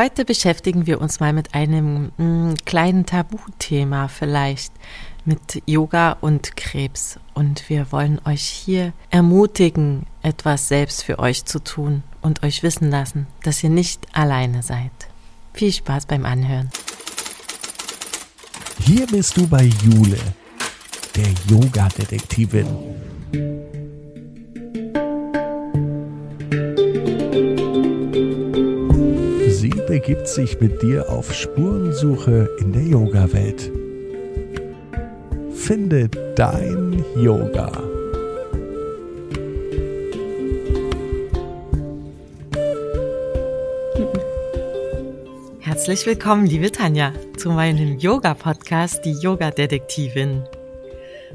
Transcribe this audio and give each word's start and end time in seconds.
Heute 0.00 0.24
beschäftigen 0.24 0.86
wir 0.86 0.98
uns 0.98 1.20
mal 1.20 1.34
mit 1.34 1.54
einem 1.54 2.10
mh, 2.16 2.24
mm, 2.24 2.54
kleinen 2.64 3.04
Tabuthema 3.04 4.08
vielleicht, 4.08 4.72
mit 5.26 5.62
Yoga 5.66 6.12
und 6.22 6.56
Krebs. 6.56 7.18
Und 7.34 7.68
wir 7.68 7.92
wollen 7.92 8.18
euch 8.24 8.40
hier 8.40 8.94
ermutigen, 9.10 10.06
etwas 10.22 10.68
selbst 10.68 11.04
für 11.04 11.18
euch 11.18 11.44
zu 11.44 11.62
tun 11.62 12.02
und 12.22 12.42
euch 12.42 12.62
wissen 12.62 12.88
lassen, 12.90 13.26
dass 13.42 13.62
ihr 13.62 13.68
nicht 13.68 14.06
alleine 14.14 14.62
seid. 14.62 14.90
Viel 15.52 15.70
Spaß 15.70 16.06
beim 16.06 16.24
Anhören. 16.24 16.70
Hier 18.78 19.06
bist 19.06 19.36
du 19.36 19.46
bei 19.46 19.64
Jule, 19.84 20.16
der 21.14 21.28
Yoga-Detektivin. 21.46 22.66
Begibt 29.90 30.28
sich 30.28 30.60
mit 30.60 30.82
dir 30.82 31.10
auf 31.10 31.34
Spurensuche 31.34 32.48
in 32.60 32.72
der 32.72 32.82
Yoga-Welt. 32.82 33.72
Finde 35.52 36.08
dein 36.36 37.04
Yoga. 37.16 37.72
Herzlich 45.58 46.06
willkommen, 46.06 46.46
liebe 46.46 46.70
Tanja, 46.70 47.12
zu 47.36 47.50
meinem 47.50 47.98
Yoga-Podcast, 47.98 49.04
die 49.04 49.14
Yoga-Detektivin. 49.20 50.44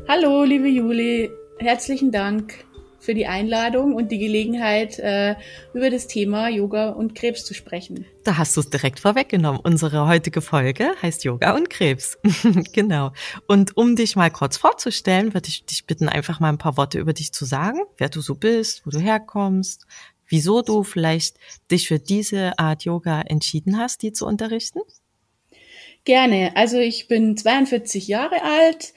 Hallo, 0.07 0.45
liebe 0.45 0.69
Juli, 0.69 1.29
herzlichen 1.59 2.09
Dank 2.09 2.64
für 3.05 3.13
die 3.13 3.27
Einladung 3.27 3.93
und 3.93 4.11
die 4.11 4.17
Gelegenheit, 4.17 4.99
äh, 4.99 5.35
über 5.73 5.89
das 5.89 6.07
Thema 6.07 6.49
Yoga 6.49 6.89
und 6.89 7.15
Krebs 7.15 7.45
zu 7.45 7.53
sprechen. 7.53 8.05
Da 8.23 8.37
hast 8.37 8.57
du 8.57 8.61
es 8.61 8.69
direkt 8.69 8.99
vorweggenommen. 8.99 9.61
Unsere 9.63 10.07
heutige 10.07 10.41
Folge 10.41 10.91
heißt 11.01 11.23
Yoga 11.23 11.55
und 11.55 11.69
Krebs. 11.69 12.17
genau. 12.73 13.11
Und 13.47 13.77
um 13.77 13.95
dich 13.95 14.15
mal 14.15 14.31
kurz 14.31 14.57
vorzustellen, 14.57 15.33
würde 15.33 15.47
ich 15.47 15.65
dich 15.65 15.85
bitten, 15.85 16.09
einfach 16.09 16.39
mal 16.39 16.49
ein 16.49 16.57
paar 16.57 16.77
Worte 16.77 16.99
über 16.99 17.13
dich 17.13 17.31
zu 17.31 17.45
sagen, 17.45 17.79
wer 17.97 18.09
du 18.09 18.21
so 18.21 18.35
bist, 18.35 18.85
wo 18.85 18.89
du 18.89 18.99
herkommst, 18.99 19.85
wieso 20.27 20.61
du 20.61 20.83
vielleicht 20.83 21.37
dich 21.71 21.87
für 21.87 21.99
diese 21.99 22.57
Art 22.57 22.83
Yoga 22.83 23.21
entschieden 23.21 23.77
hast, 23.77 24.01
die 24.01 24.11
zu 24.11 24.25
unterrichten. 24.25 24.79
Gerne. 26.03 26.51
Also 26.55 26.77
ich 26.77 27.07
bin 27.07 27.35
42 27.35 28.07
Jahre 28.07 28.43
alt, 28.43 28.93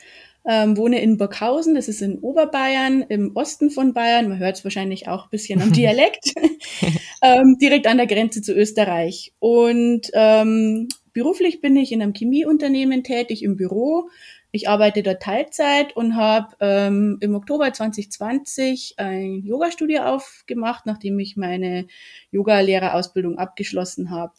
ähm, 0.48 0.78
wohne 0.78 1.02
in 1.02 1.18
Burghausen, 1.18 1.74
das 1.74 1.88
ist 1.88 2.00
in 2.00 2.18
Oberbayern, 2.20 3.02
im 3.02 3.36
Osten 3.36 3.70
von 3.70 3.92
Bayern. 3.92 4.30
Man 4.30 4.38
hört 4.38 4.56
es 4.56 4.64
wahrscheinlich 4.64 5.06
auch 5.06 5.24
ein 5.24 5.30
bisschen 5.30 5.60
am 5.60 5.72
Dialekt, 5.74 6.32
ähm, 7.22 7.58
direkt 7.60 7.86
an 7.86 7.98
der 7.98 8.06
Grenze 8.06 8.40
zu 8.40 8.54
Österreich. 8.54 9.34
Und 9.40 10.10
ähm, 10.14 10.88
beruflich 11.12 11.60
bin 11.60 11.76
ich 11.76 11.92
in 11.92 12.00
einem 12.00 12.14
Chemieunternehmen 12.14 13.04
tätig 13.04 13.42
im 13.42 13.56
Büro. 13.56 14.08
Ich 14.50 14.70
arbeite 14.70 15.02
dort 15.02 15.22
Teilzeit 15.22 15.94
und 15.94 16.16
habe 16.16 16.56
ähm, 16.60 17.18
im 17.20 17.34
Oktober 17.34 17.70
2020 17.70 18.94
ein 18.96 19.42
Yoga-Studio 19.44 20.04
aufgemacht, 20.04 20.86
nachdem 20.86 21.18
ich 21.18 21.36
meine 21.36 21.86
Yoga-Lehrerausbildung 22.30 23.36
abgeschlossen 23.36 24.10
habe. 24.10 24.32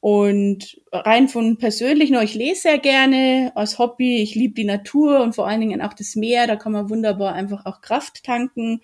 Und 0.00 0.80
rein 0.92 1.28
von 1.28 1.58
persönlich 1.58 2.10
noch, 2.10 2.22
ich 2.22 2.34
lese 2.34 2.62
sehr 2.62 2.78
gerne 2.78 3.52
als 3.54 3.78
Hobby. 3.78 4.22
Ich 4.22 4.34
liebe 4.34 4.54
die 4.54 4.64
Natur 4.64 5.20
und 5.20 5.34
vor 5.34 5.46
allen 5.46 5.60
Dingen 5.60 5.82
auch 5.82 5.92
das 5.92 6.16
Meer. 6.16 6.46
Da 6.46 6.56
kann 6.56 6.72
man 6.72 6.88
wunderbar 6.88 7.34
einfach 7.34 7.66
auch 7.66 7.82
Kraft 7.82 8.24
tanken. 8.24 8.80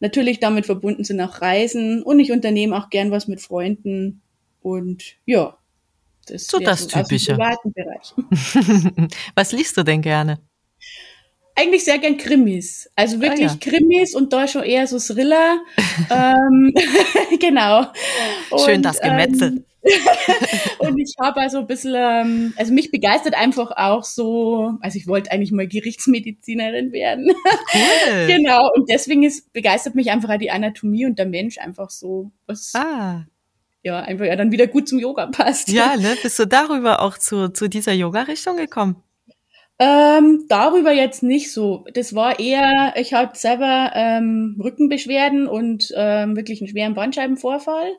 Natürlich 0.00 0.40
damit 0.40 0.66
verbunden 0.66 1.04
sind 1.04 1.20
auch 1.22 1.40
Reisen 1.40 2.02
und 2.02 2.20
ich 2.20 2.30
unternehme 2.30 2.76
auch 2.76 2.90
gern 2.90 3.10
was 3.10 3.26
mit 3.26 3.40
Freunden. 3.40 4.20
Und 4.60 5.16
ja, 5.24 5.56
das 6.26 6.46
so 6.46 6.58
das 6.58 6.88
Typische. 6.88 7.32
privaten 7.32 7.72
Bereich. 7.72 8.12
was 9.34 9.52
liest 9.52 9.78
du 9.78 9.82
denn 9.82 10.02
gerne? 10.02 10.40
Eigentlich 11.56 11.84
sehr 11.84 11.98
gern 11.98 12.18
Krimis. 12.18 12.90
Also 12.96 13.20
wirklich 13.20 13.48
ah, 13.48 13.56
ja. 13.62 13.70
Krimis 13.70 14.14
und 14.14 14.32
da 14.32 14.48
schon 14.48 14.64
eher 14.64 14.86
so 14.86 14.98
Thriller. 14.98 15.60
ähm, 16.10 16.74
genau. 17.38 17.86
Schön 18.64 18.76
und, 18.76 18.82
das 18.82 19.00
Gemetzel. 19.00 19.48
Ähm, 19.48 19.64
und 20.78 20.98
ich 20.98 21.14
habe 21.20 21.40
also 21.40 21.58
ein 21.58 21.66
bisschen, 21.66 21.94
ähm, 21.96 22.54
also 22.56 22.72
mich 22.72 22.90
begeistert 22.90 23.34
einfach 23.34 23.70
auch 23.76 24.04
so, 24.04 24.72
also 24.80 24.96
ich 24.96 25.06
wollte 25.06 25.30
eigentlich 25.30 25.52
mal 25.52 25.66
Gerichtsmedizinerin 25.66 26.92
werden. 26.92 27.30
Cool. 27.74 28.26
genau. 28.26 28.70
Und 28.74 28.88
deswegen 28.88 29.22
ist, 29.22 29.52
begeistert 29.52 29.94
mich 29.94 30.10
einfach 30.10 30.30
auch 30.30 30.38
die 30.38 30.50
Anatomie 30.50 31.04
und 31.04 31.18
der 31.18 31.26
Mensch 31.26 31.58
einfach 31.58 31.90
so, 31.90 32.30
was 32.46 32.72
ah. 32.74 33.24
ja 33.82 34.00
einfach 34.00 34.24
ja 34.24 34.36
dann 34.36 34.52
wieder 34.52 34.66
gut 34.66 34.88
zum 34.88 34.98
Yoga 34.98 35.26
passt. 35.26 35.68
Ja, 35.68 35.96
ne? 35.98 36.16
Bist 36.22 36.38
du 36.38 36.46
darüber 36.46 37.00
auch 37.00 37.18
zu, 37.18 37.50
zu 37.50 37.68
dieser 37.68 37.92
Yoga-Richtung 37.92 38.56
gekommen? 38.56 38.96
Ähm, 39.78 40.46
darüber 40.48 40.92
jetzt 40.92 41.22
nicht 41.22 41.52
so. 41.52 41.84
Das 41.92 42.14
war 42.14 42.38
eher, 42.38 42.94
ich 42.96 43.12
hatte 43.12 43.38
selber 43.38 43.90
ähm, 43.94 44.58
Rückenbeschwerden 44.62 45.46
und 45.46 45.92
ähm, 45.96 46.36
wirklich 46.36 46.60
einen 46.60 46.68
schweren 46.68 46.94
Bandscheibenvorfall 46.94 47.90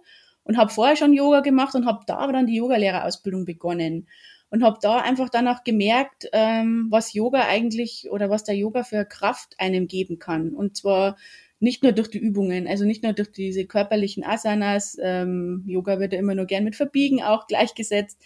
und 0.46 0.58
habe 0.58 0.72
vorher 0.72 0.96
schon 0.96 1.14
Yoga 1.14 1.42
gemacht 1.42 1.76
und 1.76 1.86
habe 1.86 2.06
da 2.08 2.18
aber 2.18 2.32
dann 2.34 2.48
die 2.48 2.56
Yogalehrerausbildung 2.56 3.46
begonnen 3.46 4.08
und 4.50 4.64
habe 4.64 4.78
da 4.82 5.00
einfach 5.02 5.30
dann 5.30 5.48
auch 5.48 5.64
gemerkt, 5.64 6.30
ähm, 6.32 6.88
was 6.90 7.14
Yoga 7.14 7.46
eigentlich 7.48 8.08
oder 8.12 8.30
was 8.30 8.44
der 8.44 8.56
Yoga 8.56 8.84
für 8.84 9.04
Kraft 9.04 9.56
einem 9.60 9.88
geben 9.88 10.20
kann. 10.20 10.54
Und 10.54 10.78
zwar 10.78 11.18
nicht 11.60 11.84
nur 11.84 11.92
durch 11.92 12.10
die 12.10 12.20
Übungen, 12.20 12.68
also 12.68 12.86
nicht 12.86 13.04
nur 13.04 13.14
durch 13.14 13.32
diese 13.32 13.66
körperlichen 13.66 14.24
Asanas. 14.24 14.98
Ähm, 15.02 15.64
Yoga 15.66 16.00
wird 16.00 16.14
ja 16.14 16.20
immer 16.20 16.36
nur 16.36 16.46
gern 16.46 16.64
mit 16.64 16.76
Verbiegen 16.76 17.24
auch 17.24 17.48
gleichgesetzt, 17.48 18.22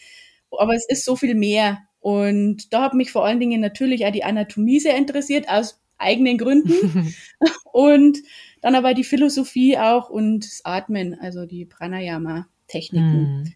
aber 0.52 0.76
es 0.76 0.88
ist 0.88 1.06
so 1.06 1.16
viel 1.16 1.36
mehr. 1.36 1.80
Und 2.00 2.74
da 2.74 2.84
hat 2.84 2.94
mich 2.94 3.12
vor 3.12 3.26
allen 3.26 3.40
Dingen 3.40 3.62
natürlich 3.62 4.06
auch 4.06 4.12
die 4.12 4.24
Anatomie 4.24 4.80
sehr 4.80 4.96
interessiert, 4.96 5.50
aus 5.50 5.82
eigenen 5.98 6.38
Gründen. 6.38 7.14
und 7.72 8.20
dann 8.62 8.76
aber 8.76 8.94
die 8.94 9.04
Philosophie 9.04 9.78
auch 9.78 10.10
und 10.10 10.46
das 10.46 10.62
Atmen, 10.64 11.18
also 11.20 11.46
die 11.46 11.66
Pranayama-Techniken. 11.66 13.22
Mhm. 13.22 13.54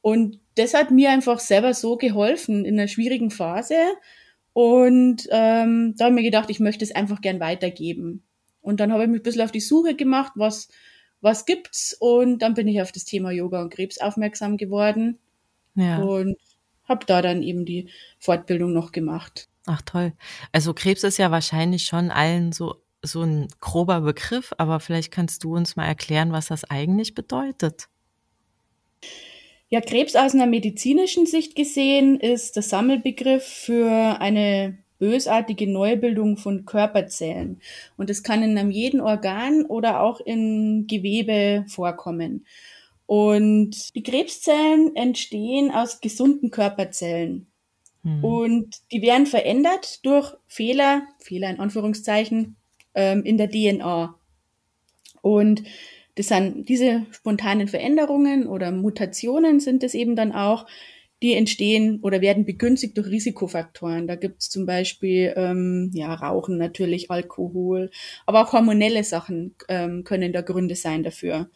Und 0.00 0.40
das 0.56 0.74
hat 0.74 0.90
mir 0.90 1.10
einfach 1.10 1.38
selber 1.38 1.74
so 1.74 1.96
geholfen 1.96 2.64
in 2.64 2.78
einer 2.78 2.88
schwierigen 2.88 3.30
Phase. 3.30 3.76
Und 4.52 5.28
ähm, 5.30 5.94
da 5.96 6.04
habe 6.04 6.14
ich 6.14 6.20
mir 6.20 6.22
gedacht, 6.22 6.50
ich 6.50 6.60
möchte 6.60 6.84
es 6.84 6.94
einfach 6.94 7.20
gern 7.20 7.40
weitergeben. 7.40 8.22
Und 8.60 8.80
dann 8.80 8.92
habe 8.92 9.04
ich 9.04 9.08
mich 9.08 9.20
ein 9.20 9.22
bisschen 9.22 9.42
auf 9.42 9.52
die 9.52 9.60
Suche 9.60 9.94
gemacht, 9.94 10.32
was, 10.34 10.68
was 11.20 11.46
gibt's? 11.46 11.96
Und 11.98 12.40
dann 12.40 12.54
bin 12.54 12.68
ich 12.68 12.82
auf 12.82 12.92
das 12.92 13.04
Thema 13.04 13.30
Yoga 13.30 13.62
und 13.62 13.70
Krebs 13.72 13.98
aufmerksam 13.98 14.56
geworden. 14.56 15.18
Ja. 15.74 15.98
Und 15.98 16.36
habe 16.84 17.06
da 17.06 17.22
dann 17.22 17.42
eben 17.42 17.64
die 17.64 17.88
Fortbildung 18.18 18.72
noch 18.72 18.92
gemacht. 18.92 19.48
Ach 19.66 19.82
toll. 19.82 20.12
Also 20.50 20.74
Krebs 20.74 21.04
ist 21.04 21.18
ja 21.18 21.30
wahrscheinlich 21.30 21.84
schon 21.84 22.10
allen 22.10 22.52
so 22.52 22.81
so 23.02 23.22
ein 23.22 23.48
grober 23.60 24.00
Begriff, 24.00 24.52
aber 24.58 24.80
vielleicht 24.80 25.12
kannst 25.12 25.44
du 25.44 25.54
uns 25.54 25.76
mal 25.76 25.86
erklären, 25.86 26.32
was 26.32 26.46
das 26.46 26.64
eigentlich 26.64 27.14
bedeutet. 27.14 27.88
Ja, 29.68 29.80
Krebs 29.80 30.14
aus 30.16 30.34
einer 30.34 30.46
medizinischen 30.46 31.26
Sicht 31.26 31.56
gesehen 31.56 32.20
ist 32.20 32.56
der 32.56 32.62
Sammelbegriff 32.62 33.42
für 33.42 34.20
eine 34.20 34.78
bösartige 34.98 35.66
Neubildung 35.66 36.36
von 36.36 36.64
Körperzellen. 36.64 37.60
Und 37.96 38.08
es 38.08 38.22
kann 38.22 38.42
in 38.42 38.56
einem 38.56 38.70
jeden 38.70 39.00
Organ 39.00 39.64
oder 39.64 40.00
auch 40.00 40.20
in 40.20 40.86
Gewebe 40.86 41.64
vorkommen. 41.68 42.46
Und 43.06 43.94
die 43.96 44.02
Krebszellen 44.02 44.94
entstehen 44.94 45.70
aus 45.72 46.00
gesunden 46.00 46.50
Körperzellen. 46.50 47.50
Hm. 48.04 48.24
Und 48.24 48.76
die 48.92 49.02
werden 49.02 49.26
verändert 49.26 50.04
durch 50.06 50.34
Fehler, 50.46 51.02
Fehler 51.18 51.50
in 51.50 51.58
Anführungszeichen, 51.58 52.56
ähm, 52.94 53.22
in 53.24 53.38
der 53.38 53.50
DNA. 53.50 54.14
Und 55.22 55.62
das 56.16 56.28
sind 56.28 56.68
diese 56.68 57.06
spontanen 57.10 57.68
Veränderungen 57.68 58.46
oder 58.46 58.70
Mutationen 58.70 59.60
sind 59.60 59.82
es 59.82 59.94
eben 59.94 60.16
dann 60.16 60.32
auch, 60.32 60.66
die 61.22 61.34
entstehen 61.34 62.00
oder 62.02 62.20
werden 62.20 62.44
begünstigt 62.44 62.96
durch 62.96 63.06
Risikofaktoren. 63.06 64.08
Da 64.08 64.16
gibt 64.16 64.42
es 64.42 64.50
zum 64.50 64.66
Beispiel 64.66 65.32
ähm, 65.36 65.90
ja, 65.94 66.12
Rauchen 66.12 66.58
natürlich, 66.58 67.10
Alkohol, 67.10 67.90
aber 68.26 68.42
auch 68.42 68.52
hormonelle 68.52 69.04
Sachen 69.04 69.54
ähm, 69.68 70.02
können 70.02 70.32
da 70.32 70.40
Gründe 70.40 70.74
sein 70.74 71.04
dafür. 71.04 71.48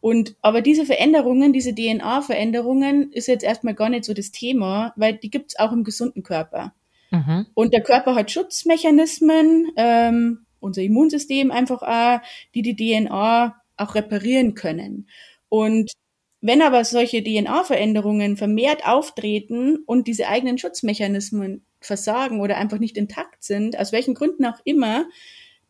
Und 0.00 0.36
aber 0.42 0.60
diese 0.60 0.86
Veränderungen, 0.86 1.52
diese 1.52 1.74
DNA-Veränderungen, 1.74 3.10
ist 3.10 3.26
jetzt 3.26 3.42
erstmal 3.42 3.74
gar 3.74 3.88
nicht 3.88 4.04
so 4.04 4.14
das 4.14 4.30
Thema, 4.30 4.92
weil 4.96 5.14
die 5.14 5.30
gibt 5.30 5.52
es 5.52 5.58
auch 5.58 5.72
im 5.72 5.84
gesunden 5.84 6.22
Körper. 6.22 6.72
Mhm. 7.10 7.46
Und 7.54 7.72
der 7.72 7.82
Körper 7.82 8.14
hat 8.14 8.30
Schutzmechanismen, 8.30 9.72
ähm, 9.76 10.46
unser 10.60 10.82
Immunsystem 10.82 11.50
einfach 11.50 11.82
auch, 11.82 12.20
die 12.54 12.62
die 12.62 12.76
DNA 12.76 13.54
auch 13.76 13.94
reparieren 13.94 14.54
können. 14.54 15.08
Und 15.48 15.92
wenn 16.40 16.62
aber 16.62 16.84
solche 16.84 17.22
DNA-Veränderungen 17.22 18.36
vermehrt 18.36 18.86
auftreten 18.86 19.78
und 19.86 20.06
diese 20.06 20.28
eigenen 20.28 20.58
Schutzmechanismen 20.58 21.64
versagen 21.80 22.40
oder 22.40 22.56
einfach 22.56 22.78
nicht 22.78 22.96
intakt 22.96 23.42
sind, 23.42 23.78
aus 23.78 23.92
welchen 23.92 24.14
Gründen 24.14 24.44
auch 24.46 24.60
immer, 24.64 25.06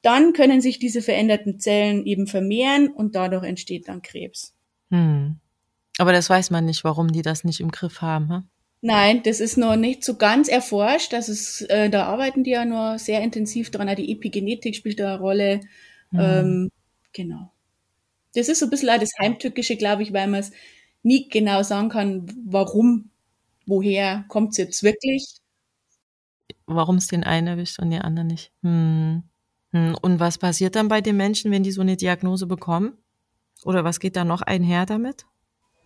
dann 0.02 0.32
können 0.32 0.60
sich 0.60 0.78
diese 0.78 1.02
veränderten 1.02 1.58
Zellen 1.58 2.04
eben 2.06 2.26
vermehren 2.26 2.88
und 2.88 3.14
dadurch 3.14 3.44
entsteht 3.44 3.88
dann 3.88 4.02
Krebs. 4.02 4.54
Hm. 4.90 5.36
Aber 5.98 6.12
das 6.12 6.30
weiß 6.30 6.50
man 6.50 6.64
nicht, 6.64 6.84
warum 6.84 7.08
die 7.12 7.22
das 7.22 7.44
nicht 7.44 7.60
im 7.60 7.70
Griff 7.70 8.00
haben. 8.00 8.28
Hm? 8.30 8.42
Nein, 8.80 9.22
das 9.24 9.40
ist 9.40 9.56
noch 9.56 9.76
nicht 9.76 10.04
so 10.04 10.16
ganz 10.16 10.48
erforscht. 10.48 11.12
Das 11.12 11.28
ist, 11.28 11.62
äh, 11.62 11.90
da 11.90 12.06
arbeiten 12.06 12.44
die 12.44 12.50
ja 12.50 12.64
nur 12.64 12.98
sehr 12.98 13.22
intensiv 13.22 13.70
dran. 13.70 13.94
Die 13.96 14.12
Epigenetik 14.12 14.76
spielt 14.76 15.00
da 15.00 15.14
eine 15.14 15.20
Rolle. 15.20 15.60
Mhm. 16.10 16.20
Ähm, 16.20 16.70
genau. 17.12 17.50
Das 18.34 18.48
ist 18.48 18.60
so 18.60 18.66
ein 18.66 18.70
bisschen 18.70 18.90
auch 18.90 18.98
das 18.98 19.10
Heimtückische, 19.18 19.76
glaube 19.76 20.02
ich, 20.02 20.12
weil 20.12 20.28
man 20.28 20.40
es 20.40 20.52
nie 21.02 21.28
genau 21.28 21.62
sagen 21.62 21.88
kann, 21.88 22.26
warum, 22.46 23.10
woher 23.66 24.24
kommt 24.28 24.52
es 24.52 24.58
jetzt 24.58 24.82
wirklich. 24.82 25.24
Warum 26.66 26.96
es 26.96 27.08
den 27.08 27.24
einen 27.24 27.46
erwischt 27.48 27.80
und 27.80 27.90
den 27.90 28.02
anderen 28.02 28.28
nicht. 28.28 28.52
Hm. 28.62 29.24
Hm. 29.72 29.96
Und 30.00 30.20
was 30.20 30.38
passiert 30.38 30.76
dann 30.76 30.88
bei 30.88 31.00
den 31.00 31.16
Menschen, 31.16 31.50
wenn 31.50 31.62
die 31.62 31.72
so 31.72 31.80
eine 31.80 31.96
Diagnose 31.96 32.46
bekommen? 32.46 32.96
Oder 33.64 33.84
was 33.84 33.98
geht 34.00 34.16
da 34.16 34.24
noch 34.24 34.42
einher 34.42 34.86
damit? 34.86 35.26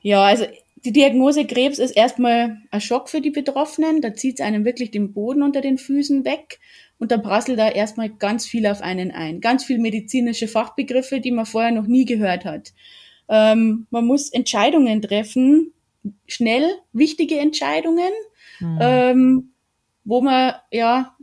Ja, 0.02 0.24
also 0.24 0.46
die 0.84 0.92
Diagnose 0.92 1.46
Krebs 1.46 1.78
ist 1.78 1.92
erstmal 1.92 2.58
ein 2.70 2.80
Schock 2.80 3.08
für 3.08 3.20
die 3.20 3.30
Betroffenen. 3.30 4.00
Da 4.00 4.14
zieht 4.14 4.40
es 4.40 4.44
einem 4.44 4.64
wirklich 4.64 4.90
den 4.90 5.12
Boden 5.12 5.42
unter 5.42 5.60
den 5.60 5.78
Füßen 5.78 6.24
weg. 6.24 6.58
Und 6.98 7.12
da 7.12 7.18
prasselt 7.18 7.58
da 7.58 7.68
erstmal 7.68 8.10
ganz 8.10 8.46
viel 8.46 8.66
auf 8.66 8.80
einen 8.80 9.10
ein. 9.12 9.40
Ganz 9.40 9.64
viel 9.64 9.78
medizinische 9.78 10.48
Fachbegriffe, 10.48 11.20
die 11.20 11.30
man 11.30 11.46
vorher 11.46 11.70
noch 11.70 11.86
nie 11.86 12.04
gehört 12.04 12.44
hat. 12.44 12.72
Ähm, 13.28 13.86
man 13.90 14.06
muss 14.06 14.28
Entscheidungen 14.28 15.00
treffen, 15.02 15.72
schnell 16.26 16.68
wichtige 16.92 17.38
Entscheidungen, 17.38 18.12
mhm. 18.60 18.78
ähm, 18.80 19.52
wo 20.04 20.20
man 20.20 20.54
ja 20.72 21.16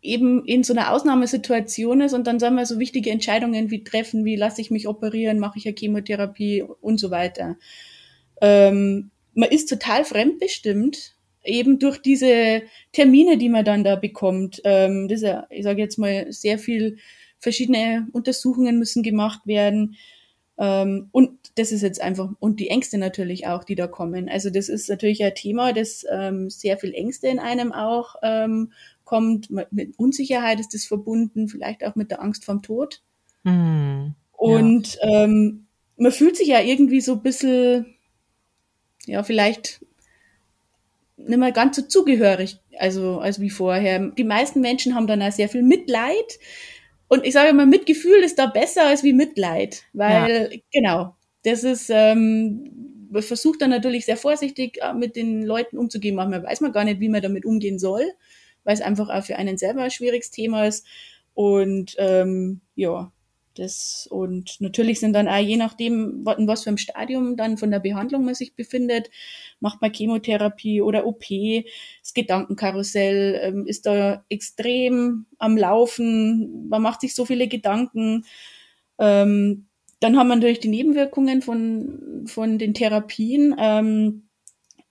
eben 0.00 0.44
in 0.44 0.62
so 0.62 0.72
einer 0.72 0.92
Ausnahmesituation 0.92 2.00
ist 2.00 2.14
und 2.14 2.26
dann 2.26 2.38
soll 2.38 2.52
man 2.52 2.64
so 2.64 2.78
wichtige 2.78 3.10
Entscheidungen 3.10 3.70
wie 3.70 3.82
treffen, 3.82 4.24
wie 4.24 4.36
lasse 4.36 4.60
ich 4.60 4.70
mich 4.70 4.86
operieren, 4.86 5.40
mache 5.40 5.58
ich 5.58 5.66
eine 5.66 5.76
Chemotherapie 5.76 6.62
und 6.62 6.98
so 6.98 7.10
weiter. 7.10 7.56
Ähm, 8.40 9.10
man 9.34 9.50
ist 9.50 9.68
total 9.68 10.04
fremdbestimmt, 10.04 11.14
eben 11.44 11.78
durch 11.78 11.98
diese 11.98 12.62
Termine, 12.92 13.38
die 13.38 13.48
man 13.48 13.64
dann 13.64 13.84
da 13.84 13.96
bekommt. 13.96 14.60
Ähm, 14.64 15.08
das 15.08 15.18
ist 15.18 15.28
ja, 15.28 15.46
ich 15.50 15.64
sage 15.64 15.80
jetzt 15.80 15.98
mal, 15.98 16.32
sehr 16.32 16.58
viel 16.58 16.98
verschiedene 17.38 18.08
Untersuchungen 18.12 18.78
müssen 18.78 19.02
gemacht 19.02 19.46
werden. 19.46 19.96
Ähm, 20.58 21.08
und 21.12 21.30
das 21.56 21.72
ist 21.72 21.82
jetzt 21.82 22.00
einfach, 22.00 22.30
und 22.40 22.60
die 22.60 22.70
Ängste 22.70 22.98
natürlich 22.98 23.46
auch, 23.46 23.64
die 23.64 23.74
da 23.74 23.86
kommen. 23.86 24.28
Also 24.28 24.50
das 24.50 24.68
ist 24.68 24.88
natürlich 24.88 25.22
ein 25.22 25.34
Thema, 25.34 25.72
das 25.72 26.04
ähm, 26.10 26.50
sehr 26.50 26.78
viel 26.78 26.94
Ängste 26.94 27.28
in 27.28 27.38
einem 27.38 27.72
auch 27.72 28.16
ähm, 28.22 28.72
kommt. 29.04 29.50
Mit 29.50 29.98
Unsicherheit 29.98 30.60
ist 30.60 30.74
das 30.74 30.84
verbunden, 30.84 31.48
vielleicht 31.48 31.84
auch 31.84 31.94
mit 31.94 32.10
der 32.10 32.22
Angst 32.22 32.44
vom 32.44 32.62
Tod. 32.62 33.02
Hm, 33.44 34.14
und 34.32 34.94
ja. 34.94 35.24
ähm, 35.24 35.66
man 35.98 36.12
fühlt 36.12 36.36
sich 36.36 36.48
ja 36.48 36.60
irgendwie 36.60 37.00
so 37.00 37.12
ein 37.12 37.22
bisschen 37.22 37.95
ja, 39.06 39.22
vielleicht 39.22 39.80
nicht 41.16 41.38
mehr 41.38 41.52
ganz 41.52 41.76
so 41.76 41.82
zugehörig, 41.82 42.58
also 42.78 43.18
als 43.18 43.40
wie 43.40 43.50
vorher. 43.50 44.10
Die 44.10 44.24
meisten 44.24 44.60
Menschen 44.60 44.94
haben 44.94 45.06
dann 45.06 45.22
auch 45.22 45.32
sehr 45.32 45.48
viel 45.48 45.62
Mitleid. 45.62 46.38
Und 47.08 47.24
ich 47.24 47.32
sage 47.32 47.50
immer, 47.50 47.66
Mitgefühl 47.66 48.18
ist 48.22 48.38
da 48.38 48.46
besser 48.46 48.86
als 48.86 49.02
wie 49.02 49.12
Mitleid, 49.12 49.84
weil, 49.92 50.50
ja. 50.52 50.58
genau, 50.72 51.16
das 51.44 51.64
ist, 51.64 51.88
ähm, 51.90 53.08
man 53.10 53.22
versucht 53.22 53.62
dann 53.62 53.70
natürlich 53.70 54.04
sehr 54.04 54.16
vorsichtig 54.16 54.78
äh, 54.82 54.92
mit 54.92 55.16
den 55.16 55.44
Leuten 55.44 55.78
umzugehen. 55.78 56.16
Manchmal 56.16 56.42
weiß 56.42 56.60
man 56.60 56.72
gar 56.72 56.84
nicht, 56.84 57.00
wie 57.00 57.08
man 57.08 57.22
damit 57.22 57.44
umgehen 57.44 57.78
soll, 57.78 58.04
weil 58.64 58.74
es 58.74 58.80
einfach 58.80 59.08
auch 59.08 59.24
für 59.24 59.36
einen 59.36 59.56
selber 59.56 59.82
ein 59.82 59.90
schwieriges 59.90 60.30
Thema 60.30 60.66
ist. 60.66 60.84
Und 61.32 61.94
ähm, 61.98 62.60
ja, 62.74 63.12
das, 63.58 64.06
und 64.10 64.60
natürlich 64.60 65.00
sind 65.00 65.12
dann 65.12 65.28
auch 65.28 65.38
je 65.38 65.56
nachdem, 65.56 66.24
in 66.38 66.48
was 66.48 66.64
für 66.64 66.70
einem 66.70 66.78
Stadium 66.78 67.36
dann 67.36 67.58
von 67.58 67.70
der 67.70 67.80
Behandlung 67.80 68.24
man 68.24 68.34
sich 68.34 68.54
befindet, 68.54 69.10
macht 69.60 69.80
man 69.80 69.92
Chemotherapie 69.92 70.82
oder 70.82 71.06
OP, 71.06 71.24
das 72.00 72.14
Gedankenkarussell 72.14 73.40
ähm, 73.42 73.66
ist 73.66 73.86
da 73.86 74.24
extrem 74.28 75.26
am 75.38 75.56
Laufen, 75.56 76.68
man 76.68 76.82
macht 76.82 77.00
sich 77.00 77.14
so 77.14 77.24
viele 77.24 77.48
Gedanken. 77.48 78.24
Ähm, 78.98 79.66
dann 80.00 80.18
haben 80.18 80.28
wir 80.28 80.36
natürlich 80.36 80.60
die 80.60 80.68
Nebenwirkungen 80.68 81.42
von, 81.42 82.24
von 82.26 82.58
den 82.58 82.74
Therapien. 82.74 83.54
Ähm, 83.58 84.26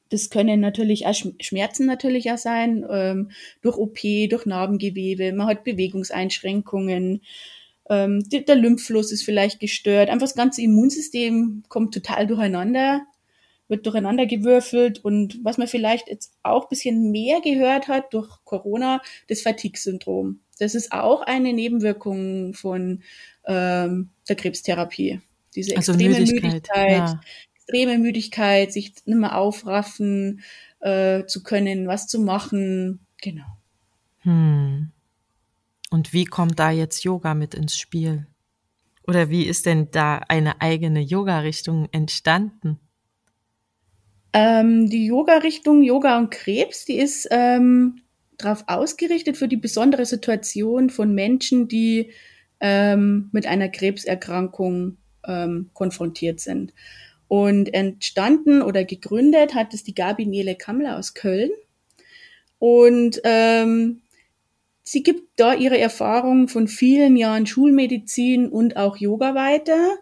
das 0.10 0.30
können 0.30 0.60
natürlich 0.60 1.08
auch 1.08 1.16
Schmerzen 1.40 1.86
natürlich 1.86 2.32
auch 2.32 2.38
sein, 2.38 2.86
ähm, 2.90 3.32
durch 3.62 3.78
OP, 3.78 3.98
durch 4.30 4.46
Narbengewebe, 4.46 5.34
man 5.34 5.48
hat 5.48 5.64
Bewegungseinschränkungen, 5.64 7.22
ähm, 7.90 8.24
der 8.30 8.56
Lymphfluss 8.56 9.12
ist 9.12 9.24
vielleicht 9.24 9.60
gestört, 9.60 10.10
einfach 10.10 10.28
das 10.28 10.36
ganze 10.36 10.62
Immunsystem 10.62 11.64
kommt 11.68 11.94
total 11.94 12.28
durcheinander, 12.28 13.06
wird 13.68 13.86
durcheinander 13.86 14.26
gewürfelt 14.26 15.04
und 15.04 15.40
was 15.44 15.58
man 15.58 15.68
vielleicht 15.68 16.08
jetzt 16.08 16.34
auch 16.44 16.70
bisschen 16.70 17.12
mehr 17.12 17.42
gehört 17.42 17.88
hat 17.88 18.14
durch 18.14 18.30
Corona, 18.44 19.02
das 19.28 19.42
Fatigue-Syndrom. 19.42 20.40
Das 20.60 20.76
ist 20.76 20.92
auch 20.92 21.22
eine 21.22 21.54
Nebenwirkung 21.54 22.54
von 22.54 23.04
ähm, 23.46 24.10
der 24.28 24.36
Krebstherapie. 24.36 25.22
Diese 25.56 25.76
also 25.76 25.94
extreme 25.94 26.20
Müdigkeit, 26.20 26.44
Müdigkeit 26.44 26.90
ja. 26.90 27.22
extreme 27.56 27.98
Müdigkeit, 27.98 28.74
sich 28.74 28.94
nicht 29.06 29.18
mehr 29.18 29.38
aufraffen 29.38 30.42
äh, 30.82 31.26
zu 31.26 31.44
können, 31.44 31.88
was 31.88 32.08
zu 32.08 32.20
machen. 32.20 33.00
Genau. 33.22 33.46
Hm. 34.22 34.92
Und 35.90 36.14
wie 36.14 36.26
kommt 36.26 36.60
da 36.60 36.72
jetzt 36.72 37.04
Yoga 37.04 37.34
mit 37.34 37.54
ins 37.54 37.78
Spiel? 37.78 38.28
Oder 39.08 39.30
wie 39.30 39.46
ist 39.46 39.66
denn 39.66 39.90
da 39.92 40.18
eine 40.28 40.62
eigene 40.62 41.02
Yoga-Richtung 41.02 41.88
entstanden? 41.92 42.80
Ähm, 44.34 44.90
die 44.90 45.06
Yoga-Richtung 45.06 45.84
Yoga 45.84 46.18
und 46.18 46.32
Krebs, 46.32 46.86
die 46.86 46.98
ist 46.98 47.28
ähm, 47.32 48.02
darauf 48.38 48.64
ausgerichtet 48.68 49.38
für 49.38 49.48
die 49.48 49.58
besondere 49.58 50.06
Situation 50.06 50.90
von 50.90 51.14
Menschen, 51.14 51.68
die 51.68 52.12
ähm, 52.60 53.30
mit 53.32 53.46
einer 53.46 53.70
Krebserkrankung 53.70 54.98
ähm, 55.26 55.70
konfrontiert 55.74 56.40
sind. 56.40 56.74
Und 57.28 57.74
entstanden 57.74 58.62
oder 58.62 58.84
gegründet 58.84 59.56
hat 59.56 59.74
es 59.74 59.84
die 59.84 59.96
Gabi 59.96 60.26
Nele 60.26 60.56
Kammler 60.56 60.98
aus 60.98 61.14
Köln. 61.14 61.52
Und 62.60 63.22
ähm, 63.24 64.02
Sie 64.88 65.02
gibt 65.02 65.24
da 65.38 65.56
ihre 65.56 65.80
Erfahrungen 65.80 66.48
von 66.48 66.68
vielen 66.68 67.16
Jahren 67.18 67.48
Schulmedizin 67.48 68.50
und 68.50 68.78
auch 68.78 68.98
Yoga 68.98 69.34
weiter. 69.34 69.98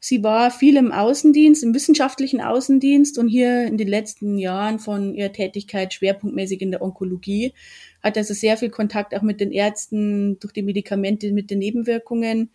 Sie 0.00 0.24
war 0.24 0.50
viel 0.50 0.76
im 0.76 0.90
Außendienst, 0.90 1.62
im 1.62 1.74
wissenschaftlichen 1.74 2.40
Außendienst 2.40 3.18
und 3.18 3.28
hier 3.28 3.66
in 3.66 3.78
den 3.78 3.86
letzten 3.86 4.36
Jahren 4.36 4.80
von 4.80 5.14
ihrer 5.14 5.32
Tätigkeit 5.32 5.94
schwerpunktmäßig 5.94 6.60
in 6.60 6.72
der 6.72 6.82
Onkologie. 6.82 7.54
Hat 8.02 8.18
also 8.18 8.34
sehr 8.34 8.56
viel 8.56 8.70
Kontakt 8.70 9.14
auch 9.14 9.22
mit 9.22 9.40
den 9.40 9.52
Ärzten 9.52 10.40
durch 10.40 10.52
die 10.52 10.62
Medikamente 10.62 11.30
mit 11.30 11.48
den 11.50 11.60
Nebenwirkungen. 11.60 12.50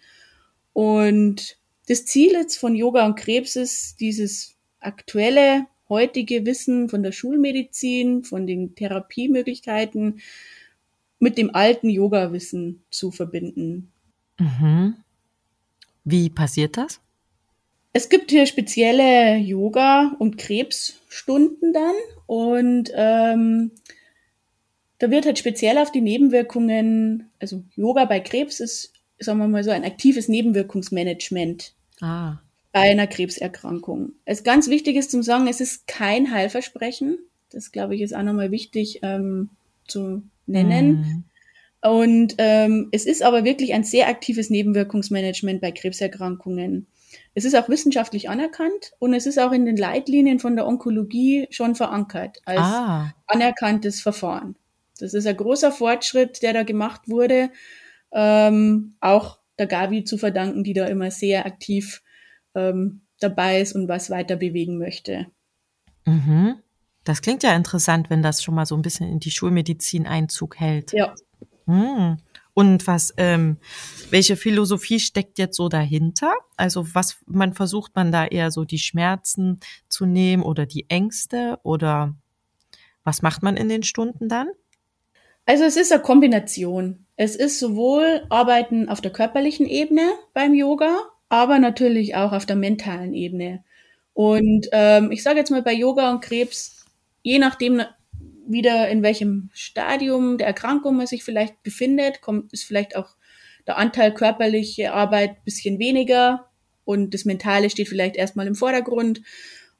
Und 0.74 1.58
das 1.88 2.06
Ziel 2.06 2.34
jetzt 2.34 2.58
von 2.58 2.76
Yoga 2.76 3.06
und 3.06 3.16
Krebs 3.16 3.56
ist, 3.56 4.02
dieses 4.02 4.58
aktuelle, 4.82 5.68
heutige 5.88 6.46
Wissen 6.46 6.90
von 6.90 7.02
der 7.02 7.14
Schulmedizin, 7.14 8.26
von 8.26 8.46
den 8.46 8.76
Therapiemöglichkeiten 8.76 10.20
mit 11.22 11.38
dem 11.38 11.54
alten 11.56 11.90
Yoga-Wissen 11.90 12.84
zu 12.90 13.12
verbinden. 13.12 13.92
Mhm. 14.40 14.96
Wie 16.04 16.30
passiert 16.30 16.78
das? 16.78 17.00
Es 17.94 18.10
gibt 18.10 18.32
hier 18.32 18.46
spezielle 18.46 19.38
Yoga- 19.38 20.16
und 20.18 20.38
Krebsstunden 20.38 21.74
dann 21.74 21.96
und 22.26 22.92
ähm, 22.96 23.72
da 24.98 25.12
wird 25.12 25.26
halt 25.26 25.40
speziell 25.40 25.78
auf 25.78 25.92
die 25.92 26.02
Nebenwirkungen, 26.02 27.30
also 27.40 27.64
Yoga 27.76 28.06
bei 28.06 28.20
Krebs 28.20 28.60
ist, 28.60 28.94
sagen 29.20 29.40
wir 29.40 29.48
mal 29.48 29.64
so, 29.64 29.72
ein 29.72 29.84
aktives 29.84 30.28
Nebenwirkungsmanagement 30.28 31.74
ah. 32.02 32.38
bei 32.72 32.92
einer 32.92 33.08
Krebserkrankung. 33.08 34.14
Es 34.26 34.40
ist 34.40 34.46
ganz 34.46 34.70
wichtig 34.70 34.96
ist 34.96 35.12
zum 35.12 35.24
sagen, 35.24 35.48
es 35.48 35.60
ist 35.60 35.88
kein 35.88 36.32
Heilversprechen. 36.32 37.20
Das 37.52 37.72
glaube 37.72 37.96
ich 37.96 38.02
ist 38.02 38.16
auch 38.16 38.24
nochmal 38.24 38.52
wichtig 38.52 39.00
ähm, 39.02 39.50
zu 39.88 40.24
nennen. 40.52 40.92
Mhm. 40.92 41.24
Und 41.82 42.36
ähm, 42.38 42.90
es 42.92 43.06
ist 43.06 43.24
aber 43.24 43.44
wirklich 43.44 43.74
ein 43.74 43.84
sehr 43.84 44.08
aktives 44.08 44.50
Nebenwirkungsmanagement 44.50 45.62
bei 45.62 45.72
Krebserkrankungen. 45.72 46.88
Es 47.34 47.46
ist 47.46 47.56
auch 47.56 47.70
wissenschaftlich 47.70 48.30
anerkannt 48.30 48.94
und 49.00 49.14
es 49.14 49.26
ist 49.26 49.40
auch 49.40 49.52
in 49.52 49.66
den 49.66 49.78
Leitlinien 49.78 50.40
von 50.40 50.56
der 50.56 50.68
Onkologie 50.68 51.48
schon 51.50 51.76
verankert 51.76 52.40
als 52.46 52.60
ah. 52.60 53.14
anerkanntes 53.26 54.02
Verfahren. 54.02 54.56
Das 55.00 55.14
ist 55.14 55.26
ein 55.26 55.36
großer 55.36 55.72
Fortschritt, 55.72 56.44
der 56.44 56.54
da 56.54 56.64
gemacht 56.64 57.10
wurde, 57.10 57.50
ähm, 58.12 58.96
auch 59.00 59.40
der 59.58 59.68
Gavi 59.68 60.04
zu 60.04 60.18
verdanken, 60.18 60.64
die 60.64 60.74
da 60.74 60.86
immer 60.86 61.10
sehr 61.10 61.46
aktiv 61.46 62.04
ähm, 62.54 63.02
dabei 63.20 63.62
ist 63.62 63.74
und 63.74 63.88
was 63.88 64.10
weiter 64.10 64.36
bewegen 64.36 64.78
möchte. 64.78 65.28
Mhm. 66.06 66.56
Das 67.04 67.22
klingt 67.22 67.44
ja 67.44 67.56
interessant, 67.56 68.10
wenn 68.10 68.22
das 68.22 68.44
schon 68.44 68.56
mal 68.56 68.66
so 68.66 68.76
ein 68.76 68.82
bisschen 68.82 69.10
in 69.10 69.20
die 69.20 69.32
Schulmedizin 69.32 70.06
Einzug 70.06 70.60
hält. 70.60 70.94
Ja. 70.94 71.16
Hm. 71.66 72.18
Und 72.54 72.86
was, 72.86 73.14
ähm, 73.18 73.58
welche 74.10 74.36
Philosophie 74.36 75.00
steckt 75.00 75.40
jetzt 75.40 75.56
so 75.56 75.70
dahinter? 75.70 76.34
Also 76.58 76.94
was 76.94 77.18
man 77.26 77.54
versucht 77.54 77.96
man 77.96 78.12
da 78.12 78.26
eher 78.26 78.52
so 78.52 78.66
die 78.66 78.80
Schmerzen 78.80 79.60
zu 79.88 80.06
nehmen 80.06 80.44
oder 80.44 80.66
die 80.66 80.90
Ängste 80.90 81.60
oder 81.64 82.14
was 83.04 83.22
macht 83.22 83.42
man 83.42 83.58
in 83.58 83.70
den 83.70 83.84
Stunden 83.84 84.28
dann? 84.28 84.50
Also 85.46 85.64
es 85.64 85.78
ist 85.78 85.92
eine 85.92 86.02
Kombination. 86.02 87.06
Es 87.16 87.36
ist 87.36 87.60
sowohl 87.60 88.26
Arbeiten 88.30 88.90
auf 88.90 89.02
der 89.02 89.12
körperlichen 89.12 89.66
Ebene 89.66 90.12
beim 90.34 90.54
Yoga, 90.54 91.00
aber 91.30 91.58
natürlich 91.58 92.16
auch 92.16 92.32
auf 92.32 92.46
der 92.46 92.56
mentalen 92.58 93.14
Ebene. 93.14 93.64
Und 94.14 94.68
ähm, 94.72 95.12
ich 95.12 95.24
sage 95.24 95.40
jetzt 95.40 95.52
mal 95.52 95.62
bei 95.62 95.74
Yoga 95.74 96.12
und 96.12 96.22
Krebs, 96.22 96.81
je 97.22 97.40
nachdem 97.40 97.82
wieder 98.48 98.90
in 98.90 99.04
welchem 99.04 99.50
Stadium 99.54 100.38
der 100.38 100.48
Erkrankung 100.48 100.98
man 100.98 101.08
sich 101.08 101.24
vielleicht 101.24 101.64
befindet, 101.64 102.22
kommt 102.22 102.52
ist 102.54 102.64
vielleicht 102.64 102.96
auch 102.96 103.16
der 103.68 103.78
Anteil 103.78 104.14
körperliche 104.14 104.94
Arbeit 104.94 105.44
bisschen 105.46 105.80
weniger 105.80 106.50
und 106.84 107.14
das 107.14 107.26
Mentale 107.26 107.70
steht 107.70 107.88
vielleicht 107.88 108.16
erstmal 108.16 108.48
im 108.48 108.56
Vordergrund. 108.56 109.22